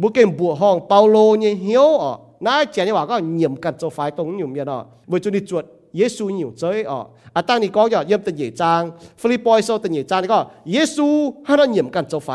[0.00, 2.14] บุเก่งบัวห้องเปาโลเนี่ยเหี่ยวอะ
[2.46, 5.64] นายเจียนี่ว่าก็เหยี่ยมกันจะไฟตรงอยู่เนี่ยเนาะบุจุนี่จวด
[5.96, 7.00] เยซูอยู่เจ้อะ
[7.34, 8.82] อะตั้งนี่ก็อย่าเยี่ยมตันเหยจาง
[9.20, 10.40] ฟิลิปปอยโซตันเหยจางนี่ก็
[10.72, 11.06] เยซู
[11.44, 12.30] ให้เราเหยี่ยมกันจะไฟ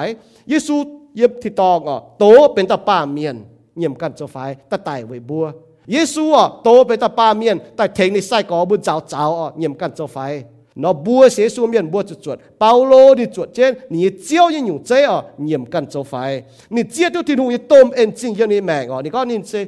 [0.49, 0.75] เยซู
[1.17, 2.23] เยี่ยมที่ตองอะโต
[2.53, 3.35] เป็นตาป้าเมียน
[3.77, 4.37] เหยี่ยมกันจะไฟ
[4.71, 5.45] ตาไตไว้บัว
[5.86, 10.28] 耶稣啊，多被他八面，但听你晒个不找找啊，你们干做法。
[10.74, 14.62] nó bua sẽ xuống miền bua chuột chuột bao lô đi chuột trên ni chiêu như
[14.62, 18.12] nhung chế à nhiệm cần cho phải ni chia tiêu thiên hùng như tôm en
[18.16, 19.66] chính như ni mèng à ni có nên sẽ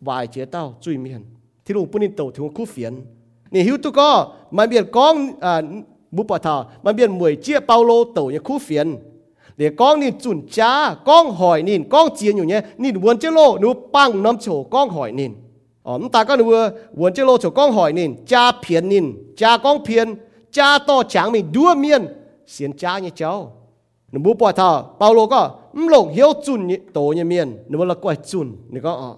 [0.00, 1.24] vài chế tao chui miền
[1.66, 3.04] thiên hùng bún tàu thiên hùng khu phiền
[3.50, 5.62] ni hiếu tu có mà miền con à
[6.10, 8.96] bút bò thảo mà miền mười chia bao lô tàu như khu phiền
[9.56, 13.30] để con ni chuẩn cha con hỏi nín con chia nhung nhé nín buồn chế
[13.30, 15.12] lô nu băng nắm chỗ con hỏi
[15.85, 16.55] อ๋อมตาก็นัว
[16.99, 19.05] วนเจโลถูกก้องหอยนินจ้าเพียนนิน
[19.39, 20.07] จ้าก้องเพียน
[20.57, 22.01] จ้าต่อฉางมีดัวเมียน
[22.51, 23.31] เสียนจ้าเนี่ยเจ้า
[24.09, 25.41] หนูบุปผาท่าเปาโลก็
[25.77, 29.09] มหลงเหี้ยวจุนเนี่ยโตเนี่ยเมียนหนูละก้อยจุนนี่ก็อ๋อ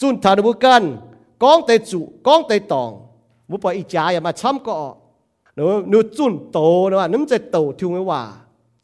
[0.00, 0.82] จุนทานุบุกัน
[1.42, 2.90] ก้องเตจุก้องเตตอง
[3.50, 4.90] บุปผาอีจ้าอย่ามาช้ำก็อ๋อ
[5.54, 6.58] หนูหนูจุนโต
[6.90, 8.22] นะว่าน้ำใจโตทิวไม่ว่า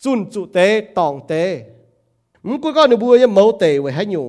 [0.02, 0.58] จุนจุเต
[0.98, 1.32] ตองเต
[2.46, 4.28] มึงกูก็หนูบัวยังเมาเตไว้ให้ยุ่ง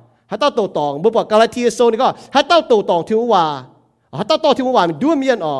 [0.30, 3.44] ฮัตตาโตตองบ่บอกกาลาเทียโซนี่ก็ฮัตตาโตตองที่ว่า
[4.18, 5.54] ฮัตตาโตที่ว่ามันดูเมียนอ๋อ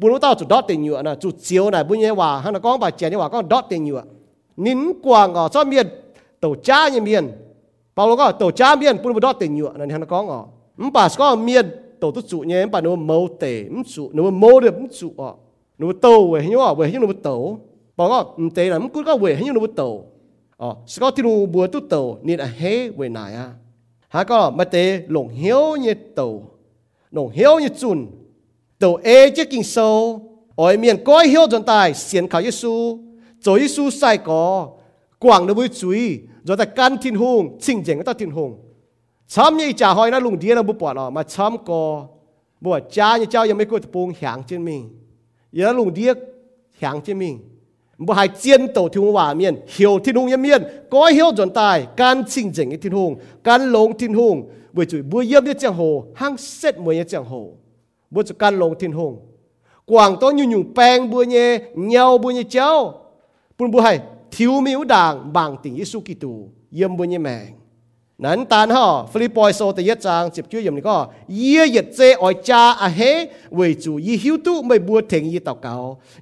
[0.00, 3.96] บุรุษเต้าจุดดอตเต็งอยู่นะจุดเจียวนะบุญเนี่ยว่าฮันก้องบาเจียนี่ว่าก็ดอตเต็งอยู่
[4.64, 5.86] นินกวางอ๋อชอบเมียน
[6.40, 7.24] โตจ้าเนี่ยเมียน
[7.94, 10.40] เปาโลก็โตจ้าเมียนปุรุษดอตเต็งอยู่นั่นฮันก้องอ๋อ
[10.86, 11.64] มป่าก็เมียน
[11.98, 13.44] โตตุจุเนี่ยป่าหนูโมเต
[13.74, 15.30] มจุหนูโมเดมจุอ๋อ
[15.78, 17.30] หนูโตเว้ยนี่ว่าเว้ยหนูโต
[17.98, 19.82] บอกว่ามเตนะมันกูก็เว้ยหนูโต
[20.62, 21.96] อ๋อสก็ที่หนูบัวตุโต
[22.26, 22.62] นี่อะเฮ
[22.96, 23.46] เว้ยไหนอ่ะ
[24.08, 26.50] hà có mà tế lồng hiếu như tàu
[27.10, 28.06] lồng hiếu như chun
[28.78, 30.20] tàu ê chứ kinh sâu
[30.56, 32.98] ở miền coi hiếu dần tài xiên khảo Giêsu
[33.40, 34.68] cho Giêsu sai có
[35.18, 38.58] quảng nó với chuối rồi ta can thiên hùng chinh chỉnh ta thiên hùng
[39.28, 42.06] chăm như trả hỏi nó lùng đĩa nó bút bỏ nó mà chăm có
[42.60, 44.82] bùa cha như cháu ยังไม่กดปูงหางเช่นมิง
[45.56, 46.06] ยังลงเดี
[48.00, 50.60] ยกหางเช่นมิงบ่ให้เจียนโตที่ว่าเมียนเหี่ยวที่หงยังเมียน
[50.92, 53.10] ก็เหี่ยวจนตายการชิงเจ๋งที่หง
[53.48, 54.36] การลงที่หง
[54.74, 55.80] บ่จุบ่เยี่ยมเนี่ยจังโห
[56.20, 57.32] ห้างเสร็จมวยเนี่ยจังโห
[58.14, 59.12] บ่จุการลงที่หง
[59.90, 61.48] กวางต้นยุ่งยุ่งแปลงบ่เนี่ย
[61.84, 62.70] เหนียวบ่เนี่ยเจ้า
[63.56, 63.92] ปุ่นบ่ให้
[64.34, 66.32] ทิวมิวด่างบางติงเยซูกิตู
[66.74, 67.50] เยี่ยมบ่เนี่ยแมง
[68.24, 70.96] นั้นตานห่อฟิลิปปอยโซแต่ยจางจิบชื่ออย่างนี้ก็
[71.36, 73.00] เยี่ยยเจออยจ้าอาเฮ
[73.54, 75.74] เวจูยี่หิวตู้ไม่บัวเถงยี่ตอกเกา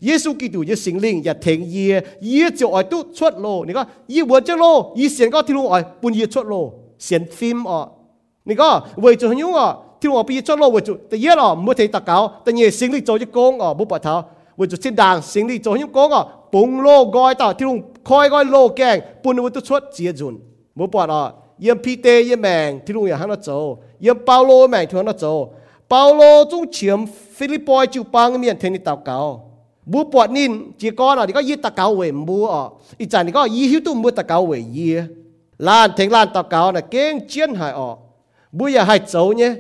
[0.04, 1.88] เยซูกิตูยี่สิงลิงอย่าเถงยี่
[2.24, 3.82] เยี่ยจะออยตู้ชดโลนี่ก็
[4.14, 4.64] ยี่บัวเจ้าโล
[4.98, 6.54] ยี่เสียงก็ที่ลุงออยปุ่นยี่ชดโล
[7.04, 7.84] เสียงฟิล์มอ่ะ
[8.48, 8.68] นี่ก็
[9.00, 9.68] เวจูหันยุ่งอ่ะ
[10.00, 14.14] ที่ลุงออยปีชดโลเวจูแต่เยี่ยหรอบัวเถงตอกเกาแต่ยี่สิงลิงโจจะโกงอ่ะบุปผาเท้า
[14.56, 16.22] เวจูสิ้นด่างสิงลิงโจยุ่งโกงอ่ะ
[16.52, 17.78] ปุงโลกอยต่อที่ลุง
[18.08, 20.34] คอยก้อยโลแกงปุ่นวัตุชดเจียจุน
[20.78, 21.18] บุปผาอ่
[21.59, 25.01] yên pi tê yên mèng thì luôn hắn nó chỗ yên bao lô mèng thì
[25.03, 25.47] nó chỗ
[25.89, 27.05] bao lô chúng chiếm
[27.35, 29.51] Philippines chịu bang miền thế này tàu cao
[29.85, 33.07] bu bọt nín chỉ có là thì có yên tàu cao về bu ở ít
[33.11, 35.03] chẳng thì có yên hiếu tu bu tàu cao về yên
[35.57, 37.95] lan thành lan tàu cao là kén chiến hải ở
[38.51, 39.55] bu giờ hải chỗ nhé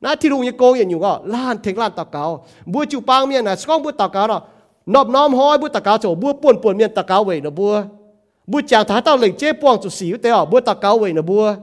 [0.00, 3.00] na thì luôn như cô yên nhiều có lan thành lan tàu cao bu chịu
[3.00, 4.42] bang miền là không bu tàu cao đó
[4.86, 7.50] nộp nom hoi bu tàu cao chỗ bu buồn buồn miền tàu cao về nó
[7.50, 7.72] bu
[8.46, 11.12] bu chào thá tao lệnh chế buông chủ sĩ tế ở bu ta cáo vậy
[11.12, 11.54] nè bua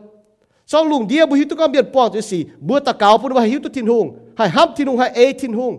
[0.68, 3.40] song lùng dia bu hiu tu con biệt buông chủ sĩ bu ta cáo bu
[3.40, 5.78] hiu tu thiên hùng hay hấp thiên hùng hay a thiên hùng.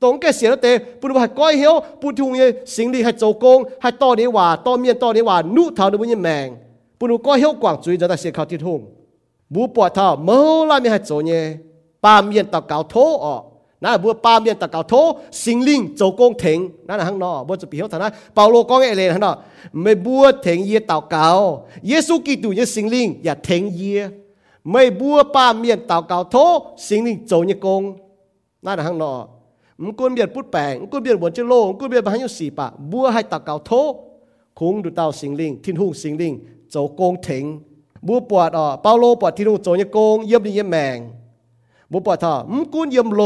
[0.00, 3.32] Tổng cái xiển tế bu hay coi hiếu bu thiên hùng sinh lý hay châu
[3.32, 6.22] công hay to đi hòa, to miên to đi hòa, nụ thảo nó bu nhiên
[6.22, 6.56] mèng
[7.00, 8.94] bu coi hiếu quảng truy giờ ta xiển khảo thiên hùng.
[9.48, 11.54] Bu bỏ thảo mâu la mi hay châu nhé
[12.02, 13.49] ba miên ta cáo thố ọ.
[13.84, 14.94] นะบัวปามเย็นตะเกาโท
[15.44, 16.58] สิงลิงโจกงเถง
[16.88, 19.36] นั่นนะข้างนอกบัวจะปีเขาทางนั้นเปาโลกองเอเลนข้างนอก
[19.82, 21.28] ไม่บัวเถงเยเต่าเกา
[21.88, 23.82] เยซูกิตูเยสิงลิงอย่าเถงเย
[24.70, 26.36] ไม่บัวปามเย็นเต่าเกาโท
[26.86, 27.82] สิงลิงโจเยกง
[28.64, 29.22] นั่นนะข้างนอก
[29.82, 33.70] มันกุนเบียดพุดแปงมันกุนเบียดบนเจโลมันกุนเบียดบานยุสีปะบัวให้เต่าเกาโท
[34.58, 36.32] คุงดูเต่าสิงลิงทิ้นหุ่งสิงลิง
[36.70, 37.44] โจกงเถง
[38.06, 40.98] บัวปวดอ่อเปาโลปวดทิ้นหุ่งโจเยกงเยี่ยมดีเยี่ยมแมง
[41.90, 43.22] บัวปวดท่อมันกุนเยี่ยมโล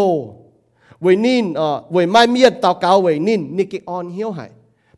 [1.05, 4.50] với nín ờ với mai miên tao cao với nín nị cái on hiếu hải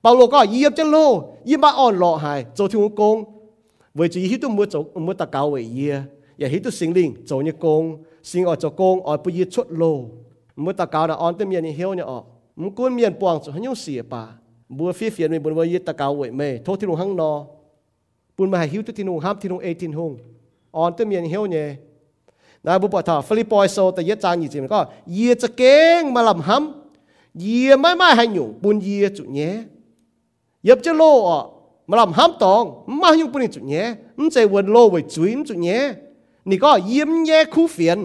[0.02, 3.24] bảo lô có yếm chân lô yếm ba on lọ hải cho thiếu công
[3.94, 5.94] với chỉ hít tu mua cho mua tao cao với dạ
[6.38, 9.34] yê ya hít tu sinh linh cho như công sinh ở cho công ở bây
[9.34, 10.04] giờ chốt lô.
[10.56, 12.22] Mua tao cao là on tới miên hiếu nhở ở
[12.56, 14.28] muốn cuốn miên quang cho hắn xỉa bà.
[14.68, 17.16] Bùa phía phía mình bùa với yết tao cao với mê thôi thì nó hăng
[17.16, 17.44] no.
[18.38, 20.18] Bùn mà hiếu tu thì nó ham thì nó eighteen thì hung
[20.70, 21.74] on tới miên hiếu nhé
[22.66, 24.80] นะบุปผาฟิลิปปอยโซแต่เยจางยี่จิมก็
[25.12, 29.54] เยียจะเก่งมาลำห้ำเยียไม่ไม่ให้หยุ่งปุนเยียจุเนี้ย
[30.66, 31.42] ยับจะโลอะ
[31.88, 32.64] มาลำห้ำตอง
[33.00, 33.86] มาหยุ่งปุนจุเนี้ย
[34.18, 35.80] มันใจวนโลไว้จุยจุเนี้ย
[36.48, 37.98] นี่ก็ยิ้มแย่คู่เฟียน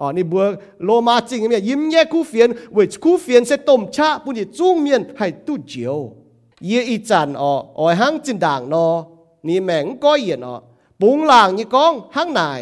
[0.00, 0.42] อ๋อนี่บัว
[0.84, 5.96] โลมาจริงเนี่ยยิ้มแย่คู่เฟียนไว้คู่เฟียนเสต้มชาปุนจุ้งเมียนให้ตู้เจียว
[6.64, 8.86] เยี่ยอีจันอ๋ออ๋อยห้างจินด่างนอ
[9.46, 10.56] นี่แมงก้อยเย็นอ๋อ
[11.00, 12.60] ปุงหลางนี่ก้องห้างนาย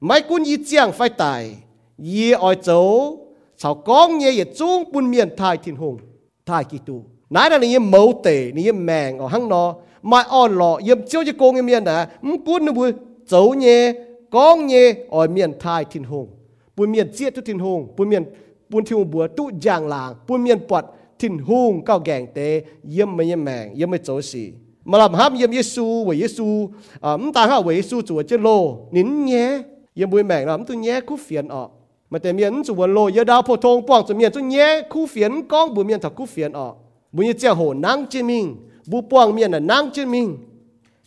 [0.00, 1.56] mai quân y chiang phải tài
[1.98, 3.18] y ỏi dấu
[3.56, 5.98] sao con nhé y chung bun miền thai thiên hùng.
[6.46, 7.04] Thai kỳ tu.
[7.30, 11.24] Nãy là ni mẫu tệ ni mèng ở hang nó mai on lọ, yếm chiếu
[11.26, 12.08] cho con miền đã.
[12.22, 12.92] M quân nó bùi.
[13.26, 13.92] Dấu nhé,
[14.30, 16.28] con nhé ở miền thai thiên hùng.
[16.76, 17.88] Bún miền chiết tu thiên hùng.
[17.96, 18.24] Bún miền
[18.68, 20.14] bún thiên hùng bùa tu giang làng.
[20.28, 20.84] Bún miền bọt
[21.18, 24.52] thiên hùng cao gàng tê yếm mấy yếm mèng, yếm mấy dấu xì.
[24.84, 26.70] Mà làm ham yếm Giêsu với Giêsu
[27.00, 28.78] à ta ha với Giêsu chúa chết lô.
[28.90, 29.62] Nín nhé.
[29.99, 31.69] ยังบุยแมงนะมันตัวแย่คู่เฟียนออก
[32.11, 36.73] มาแต่เมียนจุวันโลยดาวโพทงป้องจะเมียนตัวแย่คู่เฟียนก้องบุเมียนถักคู่เฟียนออก
[37.15, 38.45] บุยเจ้าโหนังจิมิง
[38.91, 40.27] บุป้องเมียนน่ะนังจิมิง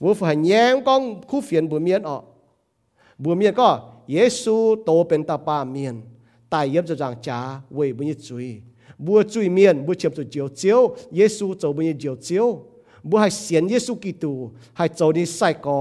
[0.03, 2.23] บุฝ่ายแย่งก้องคู่เฟียนบุเมียนออก
[3.23, 3.69] บุเมียนก็
[4.13, 5.95] เยซูโตเป็นตาปาเมียน
[6.53, 7.39] ตายเย็บจะจางจ้า
[7.75, 8.47] เวยบุญจุย
[9.05, 10.81] บัวจุยเมียนบัวเชียบจุเจียวเจียว
[11.17, 12.47] เยซูโจบุญเจียวเจียว
[13.09, 14.33] บัวให้เสียนเยซูกิตู
[14.77, 15.81] ให้โจนี่ใส่กอ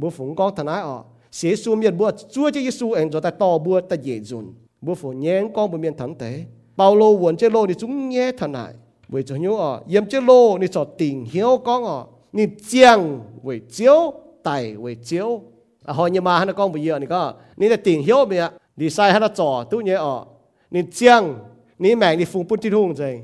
[0.00, 4.20] บัวฝงก้องทนายออก sẽ su miền bùa chúa cho Giêsu anh rồi ta to bùa ta dễ
[4.20, 6.44] dùn bùa phủ nhén con bùa miền thắng tế
[6.76, 8.72] bao lô quần chế lô thì chúng nhé thần này
[9.08, 13.20] vì cho nhau ở yếm chế lô thì cho tình hiếu con ở ni chiang
[13.42, 15.42] vì chiếu tài vì chiếu
[15.84, 18.38] à hồi nhưng mà hắn con bây giờ này có ni là tình hiếu bây
[18.38, 20.24] giờ đi sai hắn trò tu nhé ở
[20.70, 21.38] ni chiang
[21.78, 23.22] ni mẹ ni phùng bút thiên hùng rồi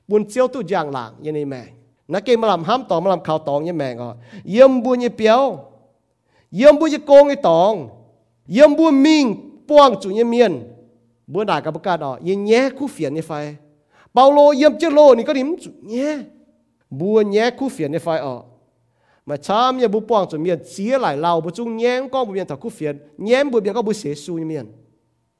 [0.09, 1.63] บุญเจียวตุจางหลังยันนี่แม่
[2.13, 4.09] นักเกมมาลำห้ามตองมาลำข่าวตองยังแม่ก็
[4.51, 5.43] เยี่ยมบุญยี่เปียว
[6.57, 7.73] เยี่ยมบุญยี่โกงยี่ตอง
[8.53, 9.25] เยี่ยมบุญมิง
[9.69, 10.53] ป้วงจุยี่เมียน
[11.33, 13.33] บัวด่ากับประกาศอ๋อยี่แย่คู่เฟียนยี่ไฟ
[14.13, 16.09] เปาโลเยี่ยมเจียวโลนี่ก็นิมจุแย่
[16.99, 18.35] บัวแย่คู่เฟียนยี่ไฟอ๋อ
[19.27, 22.33] mà cha mẹ bố bỏng cho miền chia lại lao bố chung nhém con bố
[22.33, 24.73] miền thằng cú phiền nhém bố miền có bố xế su như miền.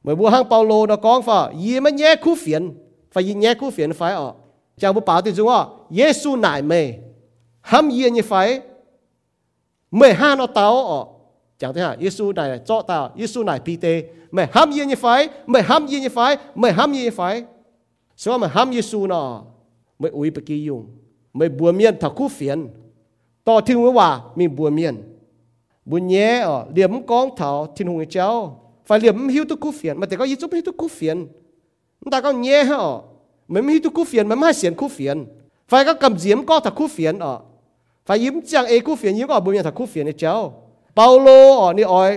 [0.05, 2.75] Mà bu hang Paulo nó con phà yê mà nhé cú phiền
[3.13, 4.33] phải nhé cú phiền phải ở.
[4.79, 6.93] Chàng bu bảo thì chúng à Giêsu nải mê
[7.61, 8.61] ham yê như phải,
[9.91, 11.05] mê ha nó tao ở.
[11.59, 14.97] Chẳng thế hả Giêsu này cho tao Giêsu này pi tê mẹ ham yê như
[14.97, 17.45] phải mẹ ham yê như phải mẹ ham yê như phải.
[18.17, 19.45] Sao mà ham Giêsu nó
[19.99, 20.87] mẹ ui bê kỳ dùng
[21.35, 22.69] mẹ bùa miền thằng cú phiền
[23.49, 24.95] ต่อถึงว่ามีบัวเมียน
[25.91, 28.29] บุญแย่อ๋อเหลี่ยมกองเถาทิ้งหงเจ้า
[28.85, 31.17] ไฟเหลี่ยมหิวตุกุเฟียนมาแต่ก็ยิ่งจุบหิวตุกุเฟียน
[32.11, 32.95] แต่ก็แย่ฮะอ๋อ
[33.53, 35.17] มันไม่หิวตุกุเฟียนมันไม่เสียนกุเฟียน
[35.69, 37.35] ไฟก็กำเสียมก็ถักกุเฟียนอ๋อ
[38.05, 40.35] ไฟยิ้มจังเอกุเฟียนยิ้มก็บุญเมียนถักกุเฟียนเจ้า
[40.95, 41.29] เปาโล
[41.61, 42.13] อ๋อนี่อ้อย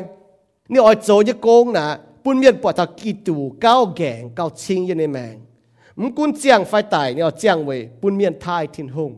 [0.71, 1.85] นี่อ้อยโจยโกงนะ
[2.23, 5.35] ปุ่นเมียนปวดถักกีตูเก้าแกงเก้าชิงยันในแมง
[5.99, 9.11] มันกุนเจียงไฟไตายเนี่ยเจียงเว้ปุ่นเมียนทายทิ้ง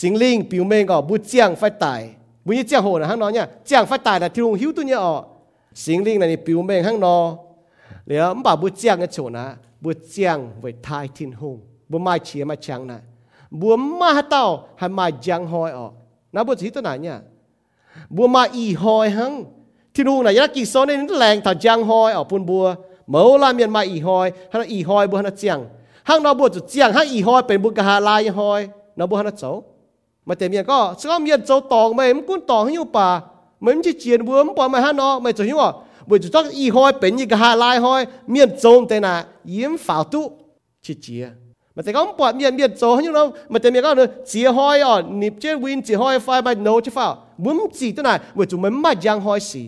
[0.00, 1.84] สิงเลี่ยงปิวเ灵表面哦不降发大，
[2.46, 5.14] 每一降火呢，ข้างนอเนี่ยเจียง降发大นะที่ลุงหิวตัวเนี่ยอ๋อ
[5.82, 7.28] 心灵呢你表面ข้างนอก
[8.06, 9.46] เดี๋ยวมันบอกบุจียงเงี้ยโฉนะ
[9.82, 10.14] 不降
[10.62, 10.86] 为太
[11.16, 11.40] 天空
[11.88, 12.98] ไมาเชียมาชังนะ
[13.60, 14.44] บัวมาเต้า
[14.78, 15.86] ให้มาจังหอยอ๋อ
[16.34, 17.16] นะบุตรที่ตัวไหนเนี่ย
[18.16, 19.32] บัวมาอีหอยฮัง
[19.94, 22.64] ที่ลุงนะยักกีโซนนี่แรงถ้าจังหอยอ๋อปุนบัว
[23.10, 25.58] เมื่อลาเมียนมาอีหอยฮันอีหอยบัวฮันเจียง
[26.08, 28.60] ฮั่งนอบัวจุเจียงห้าอีหอยเป็นบุกหาลายหอย
[28.98, 29.52] นอบัฮันเจ้า
[30.26, 33.20] mà tiền miền có, sao miền châu tòng mà em cũng tòng hiu bà.
[33.60, 35.72] Mày chỉ chiến vừa em bỏ mày hắn nó mày chỉ hiu à
[36.06, 39.24] bởi chỉ chắc y hoi bên y cái hà lai hoi miền châu thế nà
[39.44, 40.32] yếm pháo tu.
[40.82, 41.28] Chỉ chia
[41.74, 44.52] mà tiền có bỏ miền miền châu hiu nó mà tiền miền có nữa chia
[44.52, 48.02] hoi à nịp chế win chia hoi phai bài nấu chứ pháo muốn chỉ thế
[48.02, 49.60] này, bởi chúng mình mà giang hoi xì.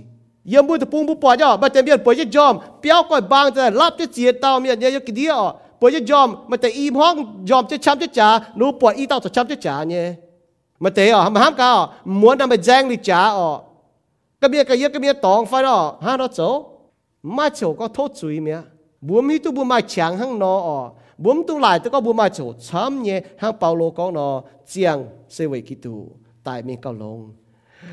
[0.44, 1.56] Yếm bùi tụ bung bùi bỏ cho.
[1.56, 4.80] Mà tiền miền bởi chỉ jom béo coi bang tên lắp cho chia tao miền
[4.80, 8.06] nhớ cái gì à bởi chỉ jom mà tiền im hoang jom chế chăm chế
[8.06, 10.12] trả nụ bỏ y tao cho chăm chế trả nhé
[10.84, 11.88] mà thế ở mà ham cao à?
[12.04, 13.60] muốn làm mà giang đi trả ở
[14.40, 15.98] cái bia, cái yết, cái bia tòng phải đó.
[16.02, 16.64] Ha nó chỗ
[17.22, 18.58] mà chỗ có thốt suy mía
[19.00, 22.16] buông hít tu buông mai chẳng hăng nó ở buông tu lại tu có buông
[22.16, 24.42] mai chỗ chấm nhẹ hăng bao lô con nó.
[24.66, 26.08] Giang sẽ về kí tu.
[26.44, 27.32] Tại mình cao lông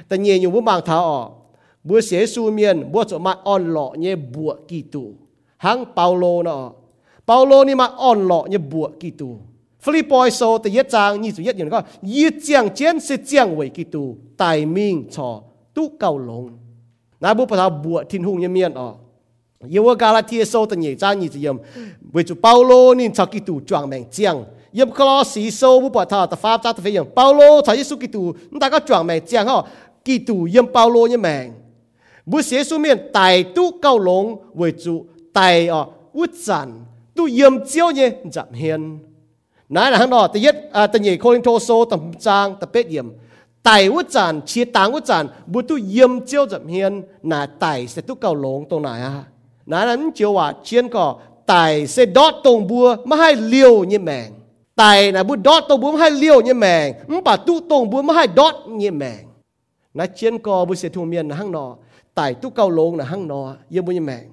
[0.09, 1.29] ta nhẹ nhiều buông bằng thảo ở
[1.83, 5.13] bữa su miền bữa chỗ mai on lọ nhẹ bùa kí tu.
[5.57, 6.71] Hăng bao lô nó
[7.25, 9.39] bao lô ni mà on lọ nhẹ bùa kí tu.
[9.81, 13.57] Philippines so te yết chang ni chu yết yin ko yi chiang chen sẽ chiang
[13.57, 15.41] wei ki tu, tai Minh cho
[15.73, 16.49] tu cao long
[17.19, 18.97] na bu pa bu tin hung yem mien o
[19.69, 21.57] yewa galatia so te ni chang ni chu yem
[22.13, 24.43] wei chủ paulo ni cha ki tu chuang meng chiang.
[24.73, 27.73] Yem klo sĩ so bu pa tha ta fa cha ta phải yem paulo cha
[27.73, 29.67] yesu ki tu ta có chuang meng chiang ho
[30.05, 31.51] ki tu yem paulo ni meng
[32.25, 36.85] bu se su mien tai tu cao long wei chủ tai ờ, o wut san
[37.15, 38.99] tu yem chiao ye jap hien
[39.71, 42.55] nãy là hắn đó tự nhất à tự nhị Cô Linh Thô Sô tầm trang
[42.59, 43.09] tập bết yếm
[43.63, 47.87] tài út tràn chia tang út tràn bút tu yếm chiêu dậm hiền nà tài
[47.87, 49.23] sẽ tu cầu lông tông này à
[49.65, 51.15] nãy là chiêu à chiên cỏ
[51.51, 54.33] tài sẽ đót tông bua, mà hai liều như mèng.
[54.75, 57.89] Tài là bút đót tông bua mà hai liều như mèng mà bà tu tông
[57.89, 59.27] bua mà hai đót như mèng.
[59.93, 61.75] Nãy chiên cỏ bút sẽ thu miền là hăng nọ
[62.15, 64.29] tài tu cầu lông là hăng nọ yếm bùa như mèng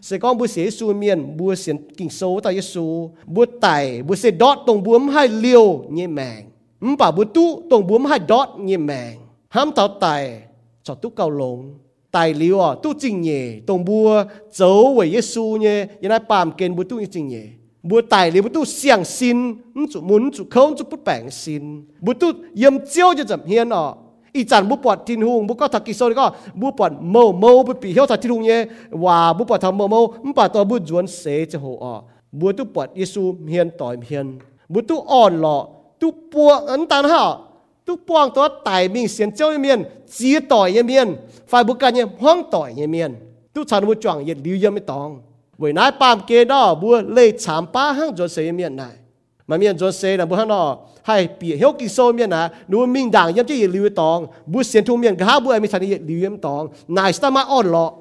[0.00, 4.14] sẽ con bữa sẽ su miền bữa sẽ kinh số ta Giêsu bữa tài bữa
[4.14, 6.44] sẽ đọt tông bướm hai liều như mèng
[6.80, 9.18] ừm, bà, bữa tu tông bướm hai đọt như mèng
[9.48, 10.42] ham tao tài,
[10.82, 11.78] cho tu cầu lồng
[12.10, 16.52] tài liều à tu trình nhẹ tông bữa dấu với Giêsu nhé như ai bàm
[16.52, 17.42] kên bữa tu như trình nhẹ
[17.82, 19.54] bữa tài liều bữa tu xiang xin.
[19.92, 21.86] Chủ muốn chủ không chủ bút bảng xin.
[22.00, 23.86] Bữa tu yếm chiêu cho chậm hiền à.
[24.35, 26.27] อีจันบุปผาทินหุงบุก็ทักกิโซนี่ก็
[26.61, 28.57] บุปผาโมโมบุปีเฮียวทักทินหุงเย่
[29.03, 29.95] ว่าบุปผาทำโมโม
[30.25, 31.85] มป่าตัวบุจวนเสจะหัว
[32.39, 34.27] บุตุปวดยิสูเฮียนต่อยเฮียน
[34.73, 35.57] บุตุอ่อนหล่อ
[35.99, 37.47] tu buông ấn tan hảo
[37.85, 39.83] tu buông to tài mình xiên châu miền
[40.17, 41.15] chia tỏi miền
[41.47, 43.15] phải buộc cái hoang tỏi miền
[43.53, 45.21] tu chọn một chọn nhiệt lưu yếm tòng
[45.57, 48.93] với nãy bám kê đó bua lấy chạm ba hang cho xây miền này
[49.47, 52.50] mà miền cho xây là bua hang đó hai bị hiểu kỳ sâu miền à?
[52.68, 55.82] Nếu mình đảng yếm chỉ lưu tòng bu xiên thu miền cả bu em sản
[55.82, 56.68] lưu yếm tòng.
[56.88, 57.92] Nài sao mà ổn lọ.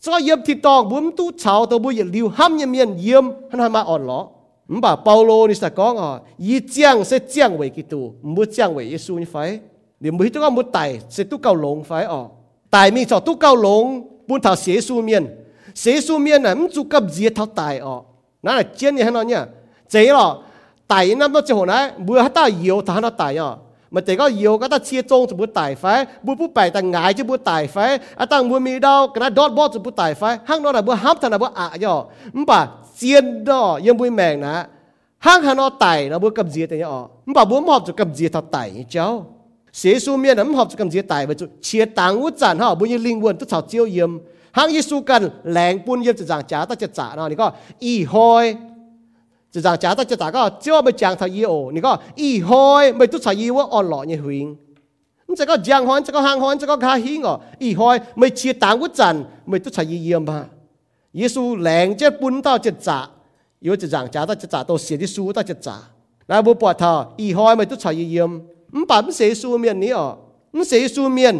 [0.00, 3.72] Cho yếm thì tòng bu tu chào tàu bu lưu hâm yếm miền yếm hắn
[3.72, 4.26] mà ổn lọ.
[4.68, 8.74] Mà bà Paulo ni sa con à yi chiang sẽ chiang về kitu mu chiang
[8.74, 9.60] về Giêsu như phải
[10.00, 12.22] nếu mu hít mu tài sẽ tu cao lồng phái à
[12.70, 15.26] tài mình cho tu cao lồng buôn thảo Giêsu miền
[15.74, 17.96] Giêsu miền à mu tu cấp diệt thảo tài à
[18.42, 19.34] nãy là chiến như hắn nói nhỉ,
[19.90, 20.34] thế rồi
[20.90, 23.54] ไต่นั่นต้องเจ้านะเบื่อฮัตตาเยียวทหารไต่อะ
[23.94, 25.84] มันแต่ก็เยียวก็ต้อเชียจงสมบูรณ์ไต่ไฟ
[26.24, 27.76] บุญผู้ไปแต่หงายจะบุญไต่ไฟ
[28.20, 31.94] อะตังบุญมีดาวกระดอดบอสสมบูรณ์ไต่ไฟห้างนอนอะบุญห้ามทนาบุญอะย่อ
[32.36, 32.60] ม่ป่ะ
[32.96, 34.54] เชียนดอยังบุญแมงนะ
[35.26, 39.06] ห้างฮานอไต่นะบุญกับเจียแต่เนี่ยอ๋ม่ป่ะบุญหอบจะกับเจียทัดไต่เจ้า
[39.78, 44.10] เสียสูเมียนะมัหอบจะกับเจียไต่ไปจุเชียต่างวุจันฮะบุญยังลิงวนตุ๊กสาวเจียวเยี่ยม
[44.56, 47.48] ห้างยิสูกันแหลงปุ่นเยี่ยมจะจางจ๋าต้งจะจ๋าเนาะนี่ก็
[47.84, 48.44] อีหอย
[49.53, 54.45] 就讲假到就大个，只要没讲他以后，你讲以后没都才以我按落你回。
[55.25, 60.47] 你这个讲汉，这个行汉，这个卡希哦，以后没切当我站，没都才一样吧。
[61.13, 63.09] 耶稣两只半到只炸，
[63.59, 65.79] 有就讲假到只炸到写的书到只炸，
[66.27, 68.27] 那不把他以后没都才一样。
[68.73, 70.17] 唔把唔写书面你哦，
[70.51, 71.33] 唔写书面，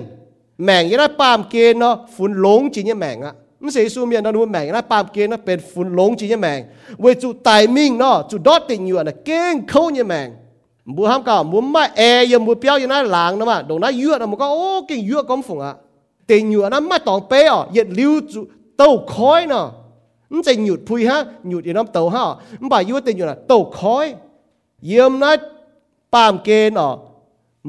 [0.56, 3.36] 命一粒半件咯，款拢进一命啊。
[3.65, 6.61] มันเสียสูเมียนนหุ่นแมงนะปามเกณฑ์นะเป็นฝุ่นหลงจีเนี่ยแมง
[7.01, 10.29] เวจูไตมิงเนาะจูดอติงอยู่นะเก่งเขาเนี่ยแมง
[10.97, 12.01] บัวห้ามก่าบัวไม่แอ
[12.33, 15.75] ยังบัวเปียวยังน่าหลางนะมาดงน่าเยื่อนะมันก็โอ้เก่งเยื่อก้มฝุ่งอ่ะ
[16.31, 18.41] ติงอยู่นะไม่ตองเปอ่ะเย็ดลิ้วจู
[18.79, 19.67] เต้าคอยเนาะ
[20.33, 22.25] มันจะหยุดพุยฮะหยุดอีน้ำเต้าฮะ
[22.61, 24.07] มันบ่ายยั่วติงอยู่นะเต้าคอย
[24.87, 25.33] เยี่ยมนะ
[26.15, 26.95] ปามเกณฑ์เนาะ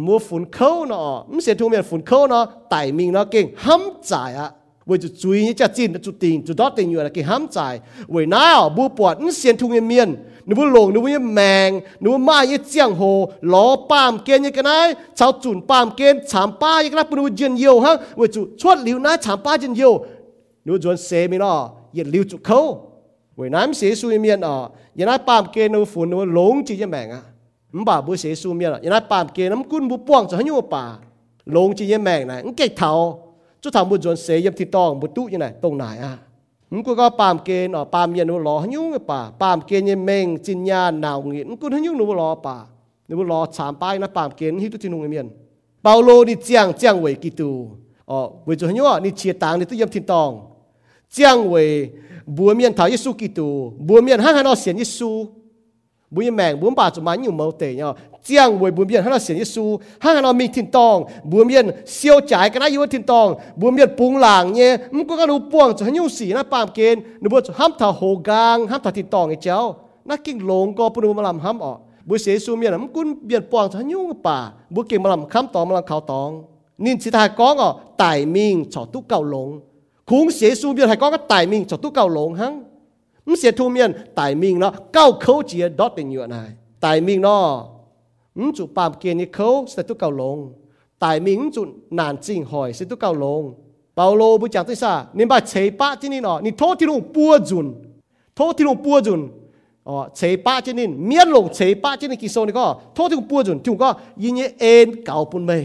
[0.05, 4.49] มัวฝุ่นเข้าเนาะมันเสียทุ่งเมียนฝุ่นเข้าเนาะไตมิงเนาะเก่งห้ำจ่ายอ่ะ
[4.86, 10.08] 为就注意只进就定就到定远了给ham在为哪哦不ปวด你先ทุงเมียน
[10.46, 11.70] 你不ลง你不也แมง
[12.00, 14.70] 你不มา也江湖ล้อปามเกณฑ์ยังกันไง
[15.18, 19.82] ชาวจุนปามเกณฑ์ฉามป้ายังกันปุ่นวิญญาณฮะ为就ชวดหลิวนะฉามป้าจินโย
[20.66, 21.54] นูจวนเซมินอ
[21.92, 22.58] เหยียดหลิวจุเขา
[23.38, 24.56] 为น้ำเสียสุยเมียนอ๋อ
[24.98, 27.20] ยังไงปามเกณฑ์นูฝุ่นนูหลงจีจะแมงอ่ะ
[27.76, 30.84] 唔把不เสียสุเมียนยังไงปามเกณฑ์น้ำกุ้นบุป้วงจะให้ยูป่า
[31.52, 32.92] หลงจีจะแมงนะงเก็กเท้า
[33.65, 36.17] chú thằng muốn dọn xe yếm thịt tòng, một tụ như này, tông này à.
[36.69, 39.81] Không có có pam kê nó pam yên nó lò nhung cái bà pam kê
[39.81, 42.63] như mình chín nhà nào nghĩ không có nhung nó lò bà
[43.07, 45.29] nó lò chạm bay nó pam kê hít tu nung miền.
[45.83, 47.69] Bao lô đi chiang giang về kỳ tu
[48.05, 50.45] ờ với chỗ nhung à đi chia tàng đi tu yếm thịt tòng.
[51.11, 51.89] Chiang về
[52.25, 55.25] bùa miền thảo Giêsu kỳ tu bùa miền hăng hăng nó xiên Giêsu
[56.13, 57.93] บุญแมงบุญป่าจุมันอยู่เมาเตยเนาะ
[58.25, 59.65] เจียงบุญบุญเบียนให้เราเสียยิสู
[60.01, 60.97] ให้เรามีถิ่นตอง
[61.31, 63.27] บุญเบียนเซียวจ่ายก็ได้อยู่ถิ่นตอง
[63.59, 69.59] บุญเบียนปุงหลางเนี่ยมันก็กระดูป่วงจะให้ยู่สีนะปามเกณฑ์หนูบ่ห้ามถ่าโหกางห้ามถ่าถิ่นตองไอ้เจ้า
[70.09, 71.77] นักกิ่งหลงก็ปนูมาลำห้ามออก
[72.07, 74.37] บุญเสียสูเมียนมันกุนเบียนป่วงจะให้ยู่ป่า
[74.73, 76.29] บุญเก่งมาลำคำตองมาลำเขาตอง
[76.83, 79.49] นินสิทายก้องอ่ะไต่มิงฉอตุกเก่าหลง
[80.09, 82.53] คุ้งเสียสูเบียนไทยก้องก็ไต่มิงฉอตุกเก่าหลงฮั้ง
[83.27, 86.49] มันเสียทูเมียนตายมิงเนาะเก้าเขาเจียดอติงอยู่นาย
[86.85, 87.43] ตายมิงเนาะ
[88.37, 90.37] มันจุปามเกียนี่เขาเสียตุเก่าลง
[91.03, 91.61] ตายมิงจุ
[91.99, 93.43] นานจริงหอยเสียตุเก่าลง
[93.95, 97.65] เปาโลบุจักที่ซานี่บ้าเฉยปะที่นี่เนาะนี่โทษที่ลงปัวจุน
[98.35, 99.21] โทษที่ลงปัวจุน
[99.87, 103.89] อ๋อเฉยปะที่นี่เมียนลงเฉยปะที่นี่กิโซนี่ก็โทษที่ลงปัวจุนที่ก็
[104.23, 105.63] ยินเยเอ็นเก่าปุ่นเมย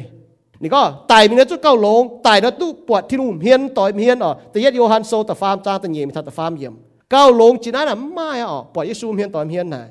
[0.62, 6.74] นี่ก็ตายมีเนื้อจุดเก้าลงตายแล้วตู้ปวดที่นุ่มเฮียนต่อยเฮียนอ๋อแต่เย็ดโยฮันโซตะฟามจ้างตะเยี่ยมทัตะฟามเยี่ยม
[7.10, 9.88] cao lông chỉ nói là mai à bỏ Giêsu hiền toàn hiền này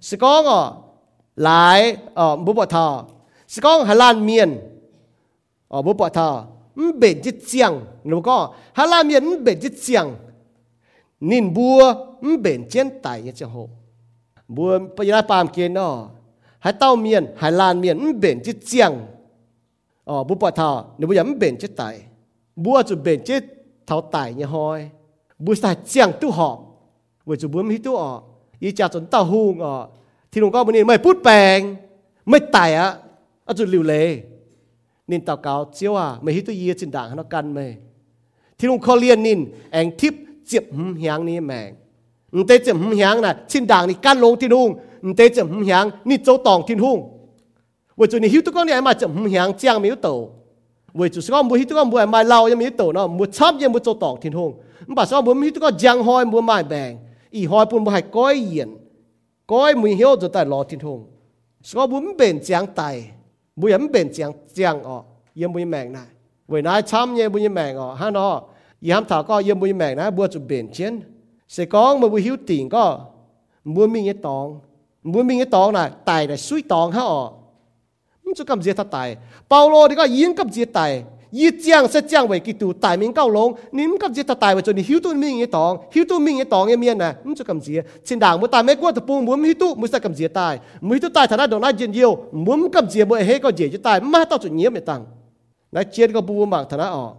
[0.00, 0.62] sự con à
[1.36, 3.04] lại à bố bỏ thọ
[3.48, 4.58] sự con Hà Lan miền
[5.68, 6.44] à bố bỏ thọ
[6.98, 10.14] bền chết chiang nếu có Hà Lan miền bền chết chiang
[11.20, 11.94] nín bùa
[12.42, 13.68] bền chết tài như chẳng hộ
[14.48, 16.08] bùa bây giờ làm kia nó
[16.58, 19.06] hải tao miền hải lan miền bền chết chiang
[20.04, 22.02] ờ bố bỏ thọ nếu bây giờ bền chết tài
[22.56, 23.44] bùa chụp bền chết
[23.86, 24.90] thảo tài như hoi
[25.44, 26.56] บุษาเจียงตู้หอบ
[27.28, 28.12] วัจูบุมฮิตู้ออ
[28.62, 29.74] อีจ่าจนเต้าหูงออ
[30.30, 31.58] ที่ลุงก็มันนี่ไม่พูดแปลง
[32.28, 32.90] ไม่ไต่อะ
[33.46, 34.08] อจุดหลิวเลย
[35.10, 37.60] นินเต่าเกาเจียวอะไม่ฮิตู้ยีจินด่างนกันไหม
[38.58, 39.40] ที่ลุงเขอเรียนนิน
[39.72, 40.14] แองทิพ
[40.46, 41.70] เจียบหึมหยางนี้แมง
[42.46, 44.68] เตเจียบหึมหยางน่ะชินด่างนี่กั้นลงที่นุ่ง
[45.16, 46.98] เตเจียบหึมหยางนี่โจตองที่นุ่ง
[47.98, 50.08] วัจูนี่ฮิตู้ก็เนี่ยมาเจียบหึมหยางเจียงไม่ยุตโต
[50.98, 54.50] วจุสก็มือฮิตู้ก็มือมาเล่ายังไม่ยุตโตเนาะมือชอบยังมือเจ้ตองที่นุ่ง
[54.94, 56.98] bà sao bùm hít có giang hoi bùm mai bèn
[57.30, 58.76] ý hoi bùm hai coi yên.
[59.46, 61.06] Coi mùi hiếu rồi tại lò thiên hùng.
[61.62, 63.10] Sao bùm bền giang tài?
[63.56, 66.06] Mùi ấm bền giang giang ọ yên mùi mèn này.
[66.48, 68.42] Với nãy chăm nhé mùi mèn ọ ha nó.
[68.80, 71.00] Ý hàm thảo có, yên mùi mèn này bùa chụp bền chiến.
[71.48, 73.06] Sẽ có mà bùi hiếu tiền có.
[73.64, 74.60] Mua mình nghe tòng.
[75.02, 77.32] Mua mình nghe tòng này, tài là suy tòng ha ọ
[78.36, 79.16] chúng cầm giết ta tài.
[79.50, 81.04] Paulo thì có yên cầm giết tài.
[81.38, 90.54] ยี่เจียงเสจียงไว้กี่ตัวตายมิงเก้าลงนิ่มกับเจตตายไว้จนหิวตัวมิงไอตองหิวตัวมิงไอตองไอเมียนนะมันจะกำเสียชินด่างมัวตายไม่กลัวตะปูมัวมิตุมัวใส่กำเสียตาย
[90.86, 92.10] มัวตัวตายฐานะดอกน้าเย็นเยียว
[92.44, 95.00] มัวกำเสียบัวเฮก็เจียจะตายมาต่อจุดเงียบไม่ตัง
[95.74, 97.12] นะเจียนก็บูมังฐานะออก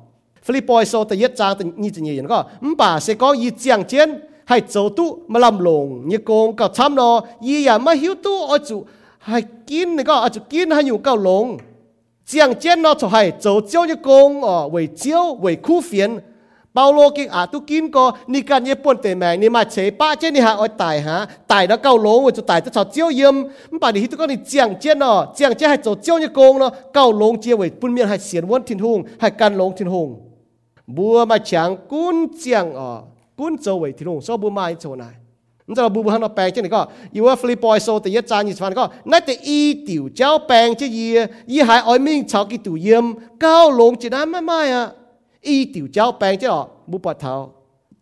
[0.45, 4.09] ฟิลิปปอยโซแต่เย็ดจางแต่ยี่จีเย็นก็มป่าเสก็ยี่เจียงเจียน
[4.49, 7.09] ให้โจตุมาลำลงยี่โกงกับช้ำนอ
[7.47, 8.77] ยี่อย่ามาหิวตู้อจุ
[9.27, 9.37] ให้
[9.69, 11.45] กินก็อจุกินให้อยู่เก้าลง
[12.25, 16.19] 讲见咯就系做招一工哦，为招为苦 phiền。
[16.73, 19.91] bao lô cái à tu kim có ni cần như buồn tệ mẹ ni mà chế
[19.91, 22.83] ba chế ni hạ oi tài hả tài nó cao lố rồi tài cho cháu
[22.83, 23.33] chiếu yếm
[23.81, 26.59] bà đi hít có ni chàng chế nó chàng chế hay cháu chiếu như công
[26.59, 29.71] nó cao lố chia với buôn miên hay xiên quân thiên hùng hay can lố
[29.77, 30.19] thiên hùng
[30.87, 33.01] bùa mà chẳng cún chàng ở
[33.37, 35.13] cún châu với thiên hùng so bùa mai châu này
[35.67, 36.81] มันจะบูบูฮันเอาแปลงเช่นนี้ก็
[37.13, 40.89] อยู่ว่าฟรีปอยโซแต่ยจานยี่สฟันก็นั่นแต่อีติ๋วเจ้าแปลงเจีย
[41.51, 43.05] ยี่หายอ้อยมิงชาวกิติ๋เยี่ยม
[43.43, 44.85] ก้าวลงจีนั้นไม่ไม่อะ
[45.47, 47.33] อีติ๋วเจ้าแปลงเหรอบูปะเท้า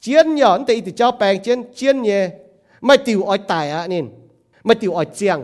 [0.01, 2.19] เจียนหย่อนแต่อีติ๋วเจ้าแปลงเชียนเจียนเย่
[2.85, 4.01] ไม่ติ๋วอ้อยตายอะนี่
[4.65, 5.39] ไม่ติ๋วอ้อยเจียง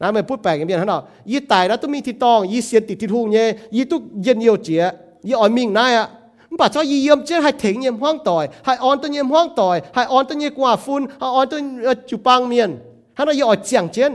[0.00, 3.44] นะไม่พูดแปลกอย่างนี้นะเนาะยี่ตายแล้วต้องมีที่ต้องยี่เสียนติดที่ทุ่งเย่
[3.76, 4.82] ยี่ตุกเย็นเยียวเจีย
[5.28, 6.06] ยี่อ้อยมิงนายอะ
[6.58, 9.48] bà cho y yếm chết hay thỉnh nhiệm hoang tỏi hay on tân nhiệm hoang
[9.56, 12.78] tỏi hay on tân nhiệm quả phun hay on tân chụp băng miền
[13.14, 14.12] hắn nó yỏi chèng chết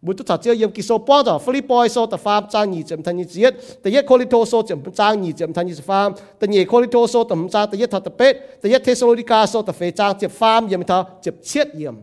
[0.00, 3.46] 每都头先要结束帮助菲利波所特发争二就唔睇二十一，
[3.82, 11.94] 第一科利托所就唔争二就唔睇二十三，第二科利托所就唔争第一头特别，第一帖撒罗尼迦所就非争接翻又唔头接切又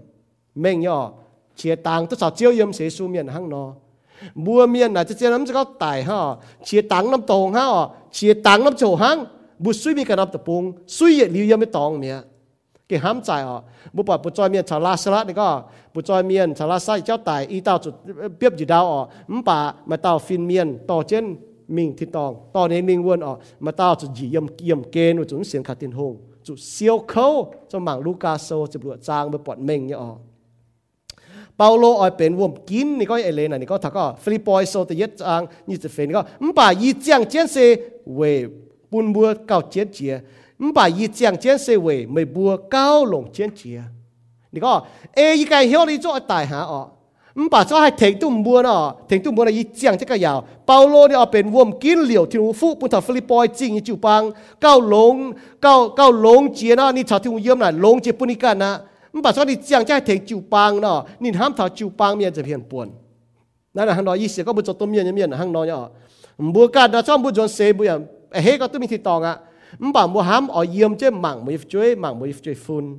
[0.53, 1.11] 明咗，
[1.55, 3.75] 切当都头朝要写书面行咯。
[4.33, 8.73] mua miền là chỉ nắm cho tài ha chia tăng nắm tông ha chia tăng nắm
[8.75, 9.25] chỗ hang
[9.59, 12.30] bu suy mi cái nắm tập bung suy liu yếm mi tông miệng 给ห้ามใจอ๋อบุปผาบุจอยเมียนชาวล
[13.00, 15.48] าสละนี่ก็
[15.94, 17.94] บุจอยเมียนชาวลาไซเจ้าตายอีเต้าจุด
[18.38, 19.00] เปียบอยู่ดาวอ๋อ
[19.38, 19.58] มป่า
[19.90, 21.26] มาเต้าฟินเมียนต่อเจน
[21.76, 23.32] มิงที่ตองต่อในมิงวนอ๋อ
[23.64, 26.12] มาเต้าจุดยี่ยมเกี่ยมเกณฑ์จุดเสียงขาดตินหง
[26.46, 27.26] จุดเซียวเขา
[27.70, 30.10] จะหมังลูกาโซจะบลวดจางมาปอดเมงเนี่ยอ๋อ
[31.56, 37.56] เปาโลออยเป็นวมกินนี่ก็เอเลนนี่ก็ถ้าก็ฟิลิปปอยโซแต่ยัดจางนี่จะเฟนก็มป่ายีเจียงเจียนเซ
[38.16, 38.20] เว
[38.90, 40.14] ปุ่นบัวเก่าเจียนเจีย
[40.73, 43.81] 把一将见社会咪播高龙见节，
[44.51, 44.83] 你讲
[45.13, 46.89] 诶依家晓你做大下哦，
[47.35, 54.21] 唔把做系停都唔播哦，停都唔播啦，一将即个有，保罗你话เป็นวมกินเหลียวที่รู้ฟุบนถอฟิลิปปอยจริงจู่ปัง
[54.61, 55.15] เก้าลง
[55.63, 58.71] เก้าเก้าลงเจียนะนี่ชาวที่รู้เยี่ยมน่ะลงเจียปุนิกันนะ
[59.13, 62.87] 唔把做你将即系停จู่ปังเนาะนี่ห้ามถอจู่ปังเมียจะเพียนปวน
[63.75, 65.79] นั่นแหละข้างนอกยี่สิบก็บุจตัวเมียเนี่ยเมียข้างนอกเนี่ย
[66.45, 67.91] 唔บัวกันนะชอบบุจจนเสียบุย
[68.43, 69.33] เฮ้ก็ต้องมีที่ตองอ่ะ
[69.78, 72.98] bà mua hám ở yếm chơi mảng mới chơi mảng mới chơi phun.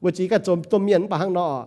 [0.00, 1.66] Vừa chỉ cả chôm tôm miến bà hang nọ.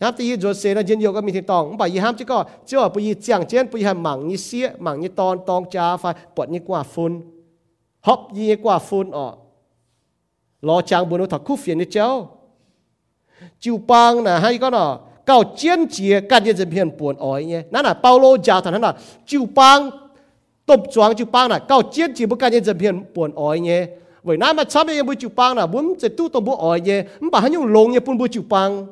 [0.00, 1.76] Hám tí rồi xe là chiến nhiều có mình thì tòng.
[1.76, 4.70] Bảo y hám chứ có, chứ ở bây chẳng chén bây hàm mảng như xía
[4.78, 7.20] mảng như tòn tòn cha, phải bọt như quả phun.
[8.00, 9.36] Họp như quả phun ọ
[10.62, 12.36] lo chàng buồn thật khúc phiền như cháu
[13.60, 15.00] chiu băng nè hay có nọ.
[15.26, 17.62] Cao chiến chia cả nhân dân hiền buồn ói nhé.
[17.70, 18.94] Nãy là Paulo giáo thằng hắn là
[19.26, 19.90] chiu băng
[20.70, 21.60] tụp choáng chịu bang này.
[21.68, 23.86] Cao chiến chỉ bức cái nhân dân phiền buồn ói nhé.
[24.22, 26.80] Vậy nãy mà chăm em bữa chịu bang là muốn sẽ tu tông bữa ói
[26.80, 27.04] nhé.
[27.20, 28.86] Mà bà hắn dùng lông nhé buồn bữa chịu bang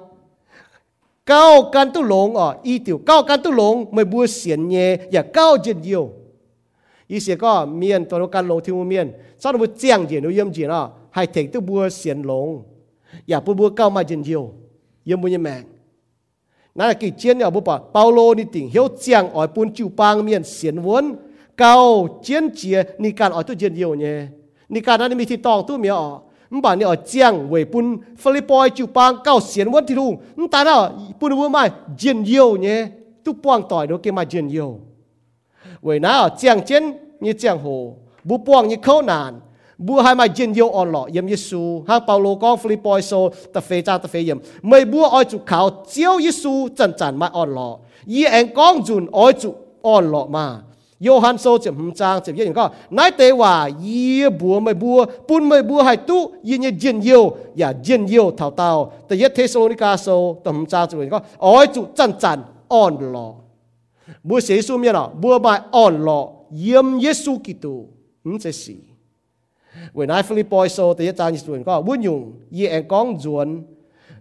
[1.26, 4.96] cao can tu lộ ở y tiểu cao can tu lộ mới bùa xiên nhẹ
[5.12, 6.12] và cao dệt nhiều
[7.06, 10.30] ý sẽ có miền toàn can lộ thiên miền sau đó bùa chàng gì nó
[10.30, 12.64] yếm gì nó, hay thính tu bùa xiên lộ
[13.26, 14.52] và bùa bùa cao mà dệt nhiều
[15.04, 15.64] yếm bùa như mạng.
[16.78, 21.04] นั่นกี่เจียนี่ยบุปะเปาโลนี่ติงเฮียวเจียงอ่อยปูนจิวปางเมียนเสียนวน
[21.58, 21.72] เกา
[22.22, 24.16] เจียนเจียนี่การอ่อยตัวเจียนเยี่ยวเนี่ย
[24.72, 26.08] นี่การนั้นมีที่ตองตู้เมียอ่อ
[26.52, 27.86] มันบ่านี่อ่อยเจียงเวยปุน
[28.22, 30.76] ฟิลิปอยจิวปางเกาเสียนวนที่ลุงมันตาเน่ะ
[31.18, 31.62] ปุนวัวไม่
[31.98, 32.78] เจียนเยี่ยวเนี่ย
[33.24, 34.70] ตู้ปวงต่อยเดเกมาเจียนเยี่ยว
[35.82, 36.82] เวยนะอ่อเจียงเจียน
[37.22, 37.66] นี่เจียงโห
[38.28, 39.32] บุปวงนี่เข้านาน
[39.78, 41.06] bu hai mai jin yo on lo.
[41.08, 41.84] Yem yesu.
[41.88, 44.40] Ha, paulo ko philippoi so, ta fe cha, ta fe yem.
[44.62, 47.80] Mai bu oi chu khao chiao yesu chan chan ma on lo.
[48.06, 50.62] Yi en kong jun oi chu on lo ma.
[51.00, 55.06] Johan so chim hum chang chim yin ko nai te wa yi bua mai bua,
[55.06, 59.14] pun mai bua hai tu yin ye jin yo ya jin yo thao tao ta
[59.14, 63.44] ye thessalonica so, ta hum chang chim ko oi chu chan chan on lo.
[64.24, 65.08] Bu se su mi lo à?
[65.14, 66.46] bua mai on lo.
[66.50, 67.86] Yem yesu kitu
[68.24, 68.87] hum se si
[69.94, 73.62] when I Boy so the trang như tuần có muốn dùng y anh con chuẩn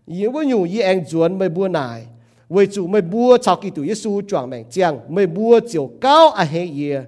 [0.05, 2.05] y muốn dùng y anh chuẩn mới bua nai
[2.49, 6.30] vì chủ mới bua chào kỳ tụ Giêsu chuẩn mệnh chàng mới bua chiều cao
[6.30, 7.01] à he ye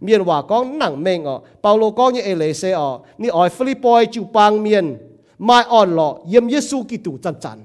[0.00, 4.06] miền hòa con nặng mệnh ở Paulo con như ele xe ở ni Philip Boy
[4.12, 4.96] chịu bang miền,
[5.38, 7.64] mai on lọ, yếm Giêsu kỳ tụ chân chân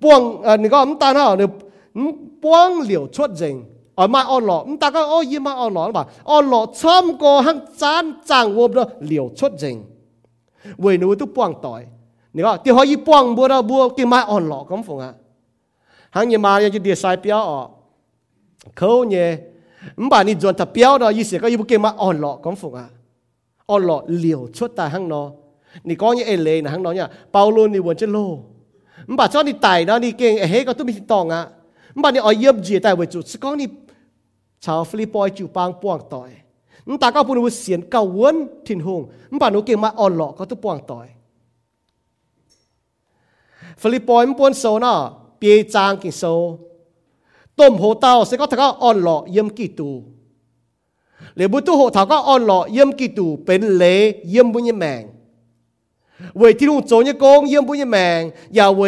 [0.00, 1.44] buông à ni có ông ta nào ni
[2.42, 3.64] buông liều chuột rình.
[4.04, 9.76] อมาออนหล่อมตาก็โอ้ยมาออนหล่อป่ะออนหล่อชอมก็หังจานจางวัวเเหลียวชดจริง
[10.80, 11.82] เวยนูตุป้วงต่อย
[12.34, 15.12] นี่ก็ที่เขายี่ป้วงบัวเราบัวที่มาออนหล่อก็ฟงอะ
[16.14, 17.60] หังยี่มายังจะเดียสายเปียวออ
[18.76, 19.28] เขาเนี่ย
[20.02, 22.86] มบ่านี่จวนถ้าเปียวเราะยี่เสียก็ยี่บุกมาออนหล่อก็ฟงอะ
[23.70, 25.22] ออนหล่อเหลียวชดตาหังเนอ
[25.88, 28.16] นี่ก็ยังเอเลนะหังเนอเนี่ยเปาโลนี่วันจโล
[29.10, 31.42] มบ่าชอบนี่ไต่เนาะนี่เก่งเฮ้ก็ต้องมีตองอะ
[31.96, 33.20] มบ่านี่อ๋อเยี่ยมจีแต่เวจุ
[34.64, 36.30] ชาวฟิลิปปอยจิปางป่วงต่อย
[36.86, 38.36] นตาก็ปุนวุเสียนเก่าวน
[38.66, 39.02] ถิ่นหง
[39.32, 41.06] นป่านูเก่งมาอ่อนหลอกก็ตุป่วงต่อย
[43.80, 44.94] ฟิลิปปอยมันป่วนโซน่ะ
[45.38, 46.24] เปียจางกินโซ
[47.58, 49.90] ต้มโหเต้าเสก็ถ้าก็อ่อนหลอกเยี่ยมกี่ตู
[51.36, 53.84] เลบุตุโหถาก็อ่อนหลอกเยี่ยมกี่ตูเป็นเล
[54.28, 55.02] เยี่ยมบุญยแมง
[56.36, 58.20] เวที่ลุงโจเนี่ยโกงเยี่ยมบุญยแมง
[58.54, 58.80] อย่าเว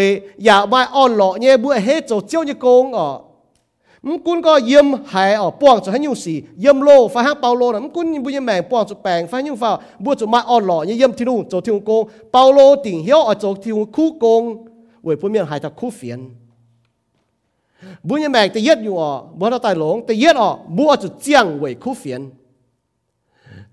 [0.44, 3.08] อย่าไม่อ่อนหลอกเนี่ยบุ่ยเฮโจเจ้าเนี่ยโกงอะ
[4.03, 9.69] เยี่ยมหายอ๋อป้วงจะให้ยุ่งสีเยี่ยมโลฟ้าห้างเปาโลนะมกุนบุญยแมงป้วงจะแปลงฟ้ายุ่งฟ้า
[10.03, 14.43] บัวจะมาอ่อนหล่อเยี่ยมที่นู่นจะที่นู่นโกงเปาโลติ่งเหี้ยวอ๋อจะที่นู่นคู่โกง
[15.03, 16.19] เว้ยพุ่มยังหายจากคู่เฟียน
[18.07, 22.21] บุญยแมงแต่เย็ดอยู่อ๋อบัวเราตายหลงแต่เย็ดอ๋อบัวจะเจียงเว้ยคู่เฟียน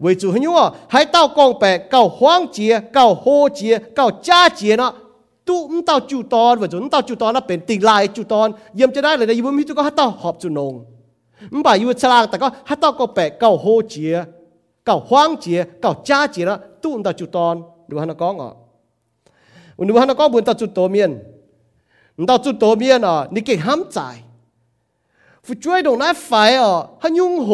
[0.00, 0.52] 为主很用
[0.88, 4.92] 还到光白到黄节到火节到佳节เนาะ
[5.48, 10.74] ตู้唔到จุตอนว่าจุน到จุตอนน่ะเป็นติลายจุตอนเยี่ยมจะได้เลยอยู่มีตุก็ฮัตต่อหอบจุนง
[11.54, 14.14] 唔บ่อยู่ฉลางแต่ก็ฮัตต่อก็แปะเก้าโฮเจีย
[14.84, 17.54] เก้าฮวางเจียเก้าจ้าเจียละตู้唔到จุตอน
[17.88, 18.50] ดูฮันก้องอ่ะ
[19.88, 21.10] ดูฮันก้องบุญ到จุโตเมียน
[22.20, 23.98] 唔到จุโตเมียนอ่ะนี่เก่งห้ามใจ
[25.44, 26.72] ผู้ช่วยตรงนั้นไฟอ่ะ
[27.02, 27.50] ฮันยุ่งโห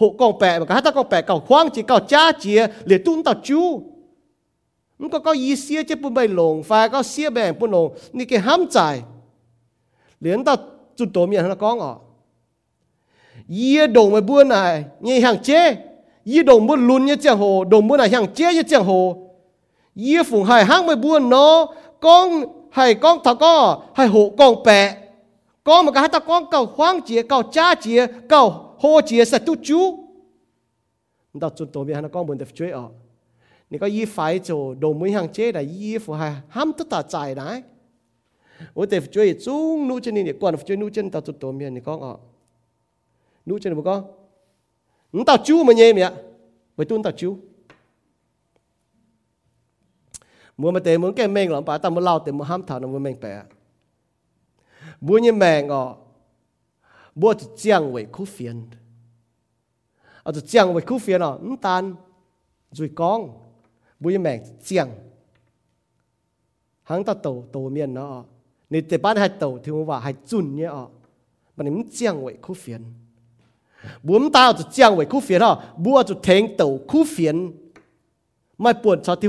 [0.00, 2.98] hộ con bè mà cả ta con bè cầu khoang chỉ cầu cha chia để
[2.98, 3.82] tuân tao chú.
[4.98, 7.94] Không có có ý xia chứ bùn bay lồng phải có xia bè bùn lồng
[8.12, 9.02] ni cái ham chạy
[10.20, 10.56] liền tao
[10.96, 11.96] chút tổ miệng nó con ọ
[13.48, 15.76] ý đồng mà buôn này như hàng chế
[16.24, 19.30] ý đồng buôn lún như chẳng hồ đồng buôn này hàng chế như chẳng hồ.
[19.94, 21.66] Ý phùng hai hang mà buôn nó,
[22.00, 24.96] con hay con thằng có hay hộ con bè.
[25.64, 29.38] Con mà cả ta con cầu khoang chia cầu cha chia cầu hô chia sẽ
[29.38, 30.08] tu chú
[31.34, 32.88] đọc chúng tôi biết hắn có muốn được chơi ở
[33.70, 36.86] nên có y phải cho đồ mũi hàng chế là y phụ hà ham tất
[36.90, 37.62] cả chạy đấy
[38.74, 41.74] ủa để chơi chung nu chân này còn chơi nu chân tao tụt tổ miền
[41.74, 42.14] này con ạ
[43.46, 44.04] nu chân này con
[45.12, 46.10] nó tao chú mà nhé mẹ
[46.76, 47.38] với tuôn tao chú
[50.56, 52.80] muốn mà tệ muốn cái mèn lắm bà ta muốn lao tệ muốn ham thảo
[52.80, 53.42] nó muốn mèn bẻ
[55.00, 55.96] muốn như mèn ngọ
[57.20, 58.56] บัวจะเจียงไว้คู่เฟียน
[60.24, 61.82] อาจจะเจียงไว้คู่เฟียนอ่ะน้ำตาล
[62.76, 63.20] จุยกอง
[64.02, 64.88] บุยแมงเจียง
[66.88, 68.24] หังตาโตโตเมียนเนาะ
[68.72, 70.84] นี่แต่บ้านให้โตถึงว่าให้จุนเนี่ยอ่ะ
[71.56, 72.82] มันมันเจียงไว้คู่เฟียน
[74.06, 75.52] บุมตาจะเจียงไว้คู่เฟียนอ่ะ
[75.84, 77.36] บัวจะเทงโตคู่เฟียน
[78.60, 79.28] ไม่ปวดชอที่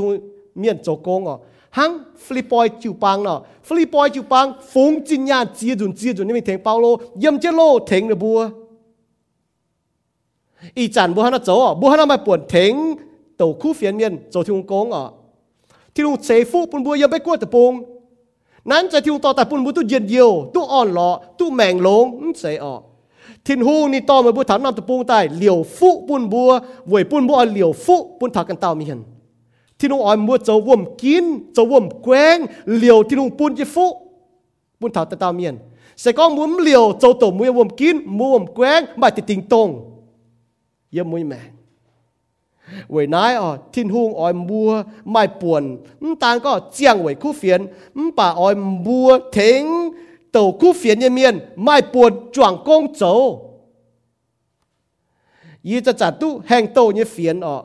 [0.59, 1.38] เมียนโจกงอ่ะ
[1.78, 1.91] ฮัง
[2.26, 6.86] ฟิลิปปอยจิวปังเนาะฟิลิปปอยจิวปังฟงจินญาจีจุนจีจุนนี่มีเถงเปาโล
[7.24, 8.39] ยี่มเจโลเถงเนบัว
[10.78, 11.49] อีจันบัวฮันาโจ
[11.80, 12.74] บัวฮันามาปวดเถง
[13.39, 15.03] ตัวคู่เฟียนเมียนโจทิวงกงอะ
[15.93, 17.74] ที่ลุงเซฟูปุนบัวยังไปกวดตะปง
[18.72, 21.09] นั้นจะทิวต่อแต่ปุนบุตุเย็นเยียวตุอ่อนหล่อ
[21.39, 22.05] ตู้แมงลง
[22.39, 22.76] เส่ออ
[23.45, 26.49] ทินหูนี่ต่อมาบุถามนำตะปูงตายเหลียวฟุปุนบัว
[26.88, 28.99] เวยปุนบัวเหลียวฟุปุนถากันเต่ามีเห็น
[29.80, 31.24] ที่นุ่งอ่อนบัวจะว่มกิน
[31.57, 32.36] จะว่มแกว้ง
[32.74, 33.86] เหลียวที่นุ่งปุ่นจะฟุ
[34.80, 35.57] ปุ่นถักกันเต่ามีเห็น
[36.01, 39.68] เสก็มุมเหลียวจะตัวมือว่มกินมือว่มแกว้งไม่ติดติงตรง
[40.93, 41.48] เยี่ยมมือแมง
[42.89, 45.78] vậy nãy ở thiên hung oi mua mai buồn
[46.20, 47.66] tan có giang vậy khu phiền
[48.16, 49.90] bà oi mua thính
[50.32, 53.43] tàu khu phiền như miền mai buồn choàng công châu
[55.62, 57.62] yจะจัดตู้แห่งโตเนี่ยเฟียนออก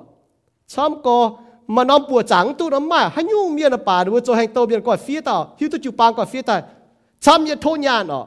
[1.66, 4.54] mà nó bùa trắng tu nó mà hay nhu miên là bà đúng cho hành
[4.54, 6.62] tàu biển gọi phía tàu hiu tu chụp bang gọi phía tàu.
[7.20, 8.26] Chăm nhật thôi nhà nó.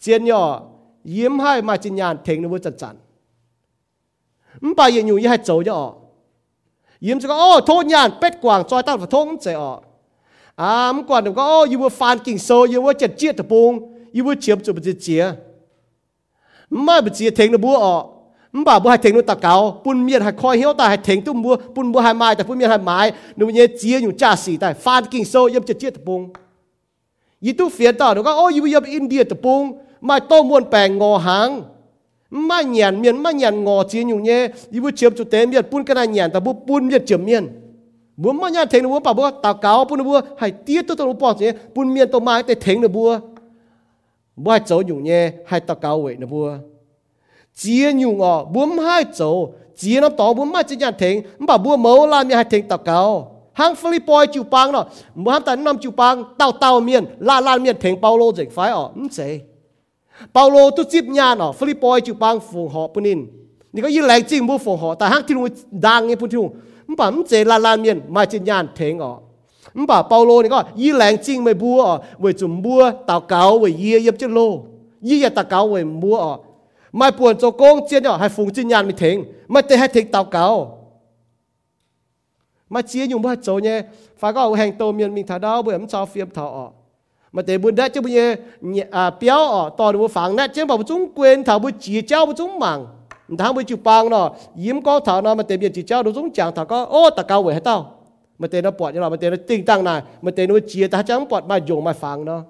[0.00, 0.62] Chiến nhỏ,
[1.04, 2.96] yếm hai mà chiến nhàn thèn nó bùa chặt chắn
[4.76, 5.94] bà yên nhu như hai cháu nhỏ.
[7.00, 9.80] Yếm cho à, có ô thôi nhàn pet quảng choi tao phải thông chạy ọ.
[10.56, 13.94] À mày quản được có, ô yêu phan kinh sâu yêu chặt chiết tập bung
[14.12, 15.32] yêu chiếm chụp chĩa
[16.70, 18.08] mày bị chĩa thèn nó bùa ọ.
[18.58, 19.54] มบ่าบัวให้เถงนุตะเกา
[19.84, 22.98] ปุ่นเมียนให้คอยเหี้ยวตาให้เถงตุ้มบัวปุ่นบัวให้ไม้แต่ปุ่นเมียนให้ไม้
[23.38, 26.20] นูเนี่ยเจียอยู่จ้าสีแต่ฟานกิ่งโซย่ำจะเจียตะปง
[27.44, 29.62] ยี่ตู้เฟียต่อหนูก็โอ้ยยู่ย่ำอินเดียตะปง
[30.08, 31.48] มาโต้มวนแปลงงอหาง
[32.48, 34.40] มาเหยียนเมียนมาเหยียนงอเจียอยู่เนี่ย
[34.72, 37.44] ยี่บัวเชียมจุดเต็มเมียนปุ่นกันเหยียนแต่บัวปุ่นเมียนเจียมเมียน
[38.22, 43.10] บัวมาเนี่ยเถงนูบัวป่าบัวตะเกาปุ่นบัวให้เตี้ยตัวตัวนูปอดเนี่ยปุ่นเมียนตัวไม้แต่เถงนูบัว
[44.44, 46.46] บัวให้โจอยู่เนี่ยให้ตะเกาเว้ยนูบัว
[47.59, 49.31] chiến nhung ngò bún hai走
[49.77, 52.77] chiến nó tỏ bún mà chỉ nhàn thành bảo bút mẫu làm miền hay thành tao
[52.77, 57.05] cáo hang Philippoi chịu bang nó bút hắn ta năm chịu bang tao tao miền
[57.19, 59.39] la la miền thành Paulo dịch phải ở không sẽ
[60.33, 63.19] เปาโลตุจิบญาณอ๋อฟิลิปปอยจูปังฟงหอปุนิน
[63.73, 65.45] นี่ก็ยิ่งแรงจริงบุฟงหอแต่ฮักที่ลุง
[65.85, 66.49] ดังไงพุ่นที่ลุง
[66.87, 69.11] มันป่ะมันเจลาลานเมียนมาจิญญาณเทงอ๋อ
[69.75, 74.39] มันป่ะเปาโลนี่ก็ยิ่งแรงจริงไม่บัวอ๋อเวจุ่มบัวตาเกาเวเยี่ยยบเจโล
[75.07, 76.33] ยี่ยตาเกาเวบัวอ๋อ
[76.92, 79.24] mai buồn cho công chia nhỏ hay phùng chia nhàn mình thính.
[79.48, 80.78] Mai tê hai thính tàu cáo.
[82.70, 83.82] Mai chia nhung ba chỗ nhé.
[84.18, 86.46] Phải có hành tô miền mình thả đau bởi ấm cho phiếm thọ.
[86.46, 86.72] Ọ
[87.32, 88.34] mà tê buồn đã chứ bây giờ
[88.90, 92.26] à béo ọ, to được phẳng nát chứ bảo chúng quên, thảo bữa chia trao
[92.26, 92.86] bữa chúng mảng
[93.38, 96.12] tháng bữa chịu băng nó yếm có thảo nó mà tê biển chỉ trao đồ
[96.14, 97.96] chúng chẳng thảo có, ô tà cao bởi hết tao.
[98.38, 100.02] Mà tê nó bọt như là mà tê nó tinh tăng này.
[100.22, 102.42] Mà tê nó chia ta chẳng bọt mà dùng mà phẳng nó.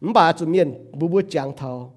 [0.00, 1.93] Bà chủ miền, bố bố chẳng thảo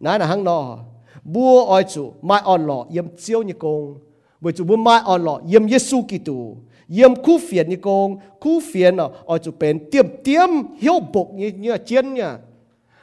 [0.00, 0.78] nãy là hăng nọ
[1.24, 3.98] bua oi chủ mai on lọ yếm chiếu như công
[4.40, 6.56] bởi chủ bua mai on lọ yếm Giêsu Kitô
[6.88, 10.48] yếm khu phiền như công khu phiền à, ở oi chủ bền tiêm tiêm
[10.78, 12.38] hiếu bộc như như chiến nha.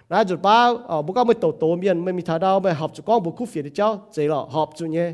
[0.10, 2.74] Nãy chủ ba ở bố cao mới tổ tổ miền mới mi thà đau, mới
[2.74, 4.02] học chủ con bố khu phiền đi cháu.
[4.12, 5.14] Dễ lọ học chủ nhé.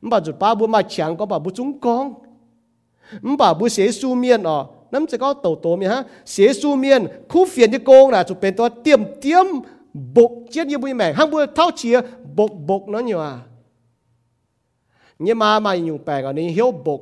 [0.00, 2.14] Bà chủ ba bố mai chẳng có bà bố chúng con.
[3.38, 6.52] Bà bố sẽ su miền ở ờ, nắm sẽ có tổ tổ miền ha sẽ
[6.52, 9.46] su miền khu phiền như công là chủ bền to tiêm tiêm
[9.94, 12.00] bột chết như bùi mẹ hang bùi thao chia
[12.34, 13.38] bột bột nó nhiều à
[15.18, 17.00] nhưng mà mà dùng bè ở đi hiếu bột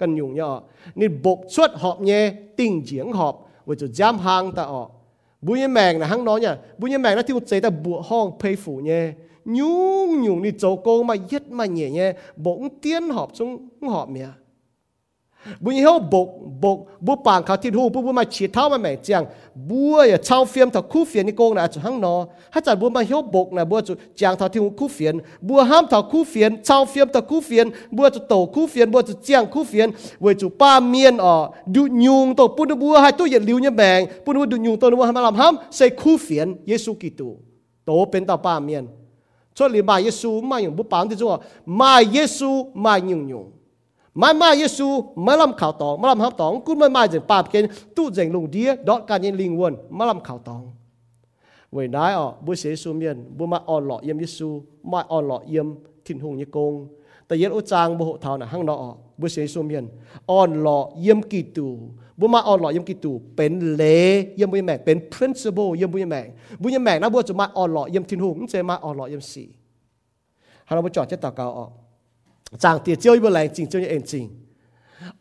[0.00, 0.62] cần dùng nhỏ.
[0.94, 4.86] Nên bột suốt họp nhé, tình giếng họp với chỗ giam hang ta ở
[5.40, 6.48] bùi mẹ là hang nó nhỉ?
[6.78, 9.12] Bùi mẹ nó thiếu chế ta bùa hong phê phủ nhé.
[9.44, 14.08] Nhung nhung đi chỗ cô mà yết mà nhẹ nhé, bỗng tiến họp xuống họp
[14.08, 14.26] mẹ.
[15.64, 16.28] บุญเฮาบก
[16.62, 16.76] บก
[17.06, 19.22] บุปางเขาที่หูบุบุมาฉีดเท้ามาแม่เจียง
[19.70, 22.14] บัวอย่าชาวเฟียมถ้าคู่เฟียนนี่โกงนะจุหังนอ
[22.52, 25.14] ถ้าจัดบุวมาเฮาบกนะบัวจุเจียงถ้าที่หูคู่เฟียน
[25.48, 29.88] บัวห้ามถ้าคู่เฟียนชาวเฟียมถ้าคู่เฟียนบัวจุโตคู่เฟียนบัวจุเจียงคู่เฟียน
[30.20, 31.34] เวจุป้าเมียนอ่อ
[31.74, 37.28] ดุยุงตกปุ้นบัวให้ตู้เหยียดลิ้วเนี่ยแบงปุ้นบัวดุยุงโวนบัวห้ามลำห้ามใส่คู่เฟียนเยซูกิตู
[37.86, 38.84] โตเป็นต่อป้าเมียน
[39.56, 41.28] ช่วยหรือมาเยซูมาอยู่บุปางที่จู่
[41.80, 42.50] มาเยซู
[42.84, 43.46] มายุงยุง
[44.14, 47.66] mai mai Yesu malam khảo tòng malam hấp tòng cũng mai mai dừng bạp kênh
[47.96, 50.70] tu dành lùng đĩa đó cả nhân linh quân malam khảo tòng
[51.72, 55.28] với nái ọ bữa sẽ Yesu miền bữa mai on lọ yếm Yesu mai on
[55.28, 55.66] lọ yếm
[56.04, 56.88] thiên hùng như công
[57.30, 58.84] แต่เย็นอุจางบุหทาวนะห้างนอ
[59.20, 59.86] บุเสียสมเย็น
[60.30, 61.66] อ่อนหล่อเยี่ยมกีตู
[62.18, 63.82] บุมาอ่อนหล่อเยี่ยมกีตูเป็นเล
[64.36, 66.26] เยี่ยมบุยแมงเป็น principle เยี่ยมบุยแมง
[66.62, 69.44] บุยแมงนะบัวจะมาอ่อนหล่อเยี่ยมทินหุงจะมาอ่อนหล่อเยี่ยมสี
[70.68, 71.70] ฮาราบุจอดจะตะกาวออก
[72.64, 74.24] จางเตี๋ยเจียวอีบแรงจริงเจียวเองจริง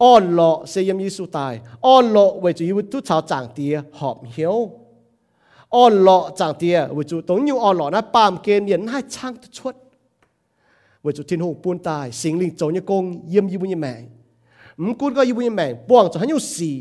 [0.04, 1.54] อ่อนหลอเสียมยิสุตาย
[1.86, 4.56] อ่อนหลอไวจุยุทุชาวจางเตี๋ยหอบเหี่ยว
[5.76, 9.76] อ่อนหลอจางเตี๋ยไวจุตรงยูอ่อนหลอนะปามเกมเย็นให้ช่างทุชด
[11.02, 14.02] ไวจุทิ้นหงปูนตาย สิงลิงโจยกงเยี่ยมยิบุญยแมง
[14.84, 16.72] มกูก็ยิบุญยแมงป่วงจะหันยูสี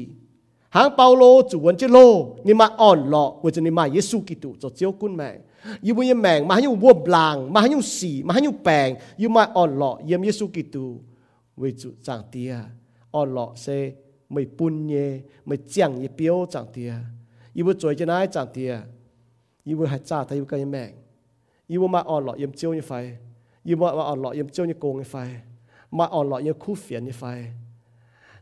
[0.75, 1.99] หางเปาโลจูวนเจโล
[2.47, 5.37] นิมาอ่อนหลอไวจุนิมาเยซูกิตุจะเจียวกุนแมง
[5.83, 9.29] yêu mu yem mang ma hanyu wo blang ma hanyu si ma hanyu pang yêu
[9.29, 11.01] ma on lo yem yesu kitu.
[11.57, 12.57] We chu chang tia
[13.11, 13.93] on lo se
[14.29, 15.21] mày bún nhé.
[15.45, 16.95] Mày chẳng nhé biểu chẳng tia
[17.55, 18.79] yêu bữa chơi chân ai, chẳng tia
[19.65, 20.91] yêu bữa hạt cha thấy cái mẹ.
[21.67, 23.19] Yêu bữa mà ở lọ yếm chiêu như phải.
[23.65, 25.41] Yêu bữa mà ở lọ yếm chiêu như cô như phải.
[25.91, 27.53] Mà ở lọ khu phiền như phải.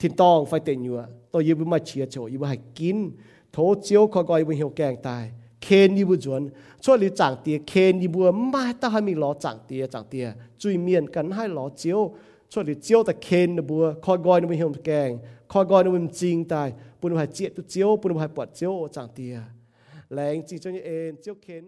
[0.00, 0.94] ทิ้งตองไฟเต็นอยู่
[1.32, 2.98] ตัวยืมมาเฉียโจยืมให้กิน
[3.52, 5.24] โถเจียวคอกอยเหี่ยวแกงตาย
[5.62, 6.40] เคนยืมจวน
[6.82, 10.26] ช่วยหรือจางเตียเคนยืมมาต้องให้มีล้อจางเตียจางเตีย
[10.60, 12.00] จุยเมียนกันให้ล้อเจียว
[12.52, 15.10] ช่วยหรือเจียวแต่เคนบัวคอกอยนเหี่ยวแกง
[15.52, 16.68] คอกอยนมันจริงตาย
[17.00, 19.34] ปุ่นหัวเจียตุเจียวปุ่นหัวปวดเจียวจางเตีย
[20.12, 21.62] แรงจริงจนยเองเจียวเคน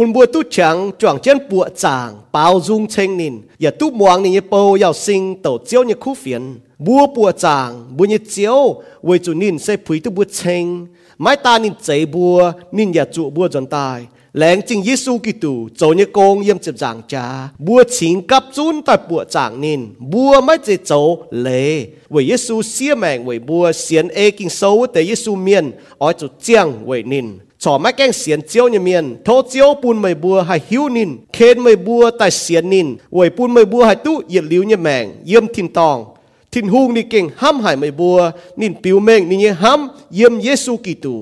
[0.00, 4.22] hùng, bùa tu trắng, chọn chân bùa chàng, bao dung chênh nín, ya tu muang
[4.22, 6.58] nín bầu yào sinh tổ chiếu như khu phiền.
[6.78, 10.86] Bùa bùa chàng, bùa như chiếu, với chủ nín sẽ phủy tu bùa chênh,
[11.18, 14.06] mái ta nín chạy bùa, nín ya trụ bùa dọn tài.
[14.32, 18.82] Lén chính Giêsu Kitô, cho như công yếm chụp giảng cha, bùa chính cấp chun
[18.86, 21.00] tại bùa chàng nín, bùa mới chế cho
[21.30, 26.12] lệ, với Giêsu xia mẹng với bùa xiên ê kinh sâu tế Giêsu miên, ở
[26.12, 27.38] chỗ chiang với nín.
[27.62, 35.98] ชอไม่แกงเสียนเจียวเนี่ยเมียนโทเจียวปูนไม่บัวให้หิวนิน เคนไม่บัวแต่เสียนนินไว้ปูนไม่บัวให้ตู้เหยียดหลิวเนี่ยแมงเยี่ยมทินตอง
[36.52, 38.18] ทินฮูงนี่เก่งห้ำหายไม่บัว
[38.60, 41.16] นินปิวเมงนี่เนี่ยห้ำเยี่ยมเยซูกิตู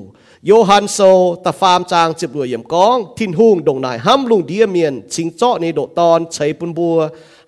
[0.47, 0.99] โยฮันโซ
[1.45, 6.97] ตะฟามจางจ็บรวยเยี่ยมกอง ทินฮูงดงนายห้ำลุงเดียเมียนชิงเจาะในโดตอนใช้ปุนบัว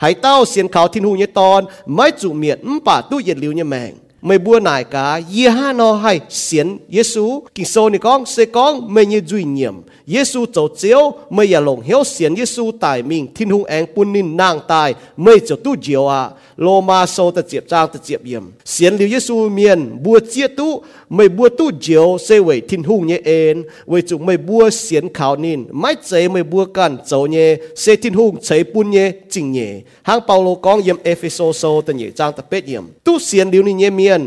[0.00, 1.60] ให้เต้าเสียนเขาทินฮูงเนี่ยตอน
[1.94, 3.92] ไม่จุเมียดมป่าตู้เหยียดหลิวเนี่ยแมง
[4.22, 6.76] mày bua nải cả ye ha no hay xiến.
[6.88, 9.74] Giêsu kinh sô này con, sẽ con, mày như duy nhiệm.
[10.09, 11.01] สียนเยซูกิโซนี่ก้องเซก้องไม่ยืจุยเนียมเยซูเจ้าเจียว
[11.33, 14.89] ไม่อย่าหลงเหี่ยวเสียนเยซูตายมิงทิ้นหุงแองปุนนินนางตาย
[15.21, 16.21] ไม่เจ้าตู้เจียวอะ
[16.61, 20.71] โลมาโซตะเจียบจางตะเจียบเยี่ยมเสียนลิวเยซูเมียนบัวเจียตู้
[21.15, 23.55] ไม่บัวตู้เจียวเซเวยทิ้นหุงเนี่ยเอ็น
[23.89, 27.49] เวยจุไม่บัวเสียนขาวนินไม่เจไม่บัวกันเจ้าเนี่ย
[27.79, 29.71] เซทิ้นหุงเฉยปุนเนี่ยจริงเนี่ย
[30.07, 34.21] หางเปาโลก้องเยี่ยมเอเฟโซโซตะเนี่ยจางตะเป็ดเยี่ยมตู้เสียนลิวนี่เนี่ยเมียน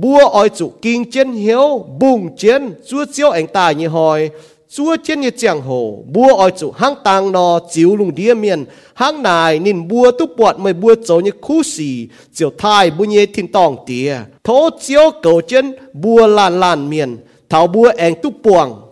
[0.00, 4.30] bua oi chủ kinh chiến hiếu bùng chiến chúa chiếu ảnh tài như hỏi
[4.71, 8.65] chúa trên như chẳng hồ bua oi chủ hang tàng nò, chiếu lùng đĩa miền,
[8.93, 13.03] hang này nên bua tu bọt mới bua chỗ như khu xì chiều thai bu
[13.05, 17.17] nhẹ thiên tòng tía thố chiếu cầu chân bua lan lan miền,
[17.49, 18.88] thảo bua anh tu buồng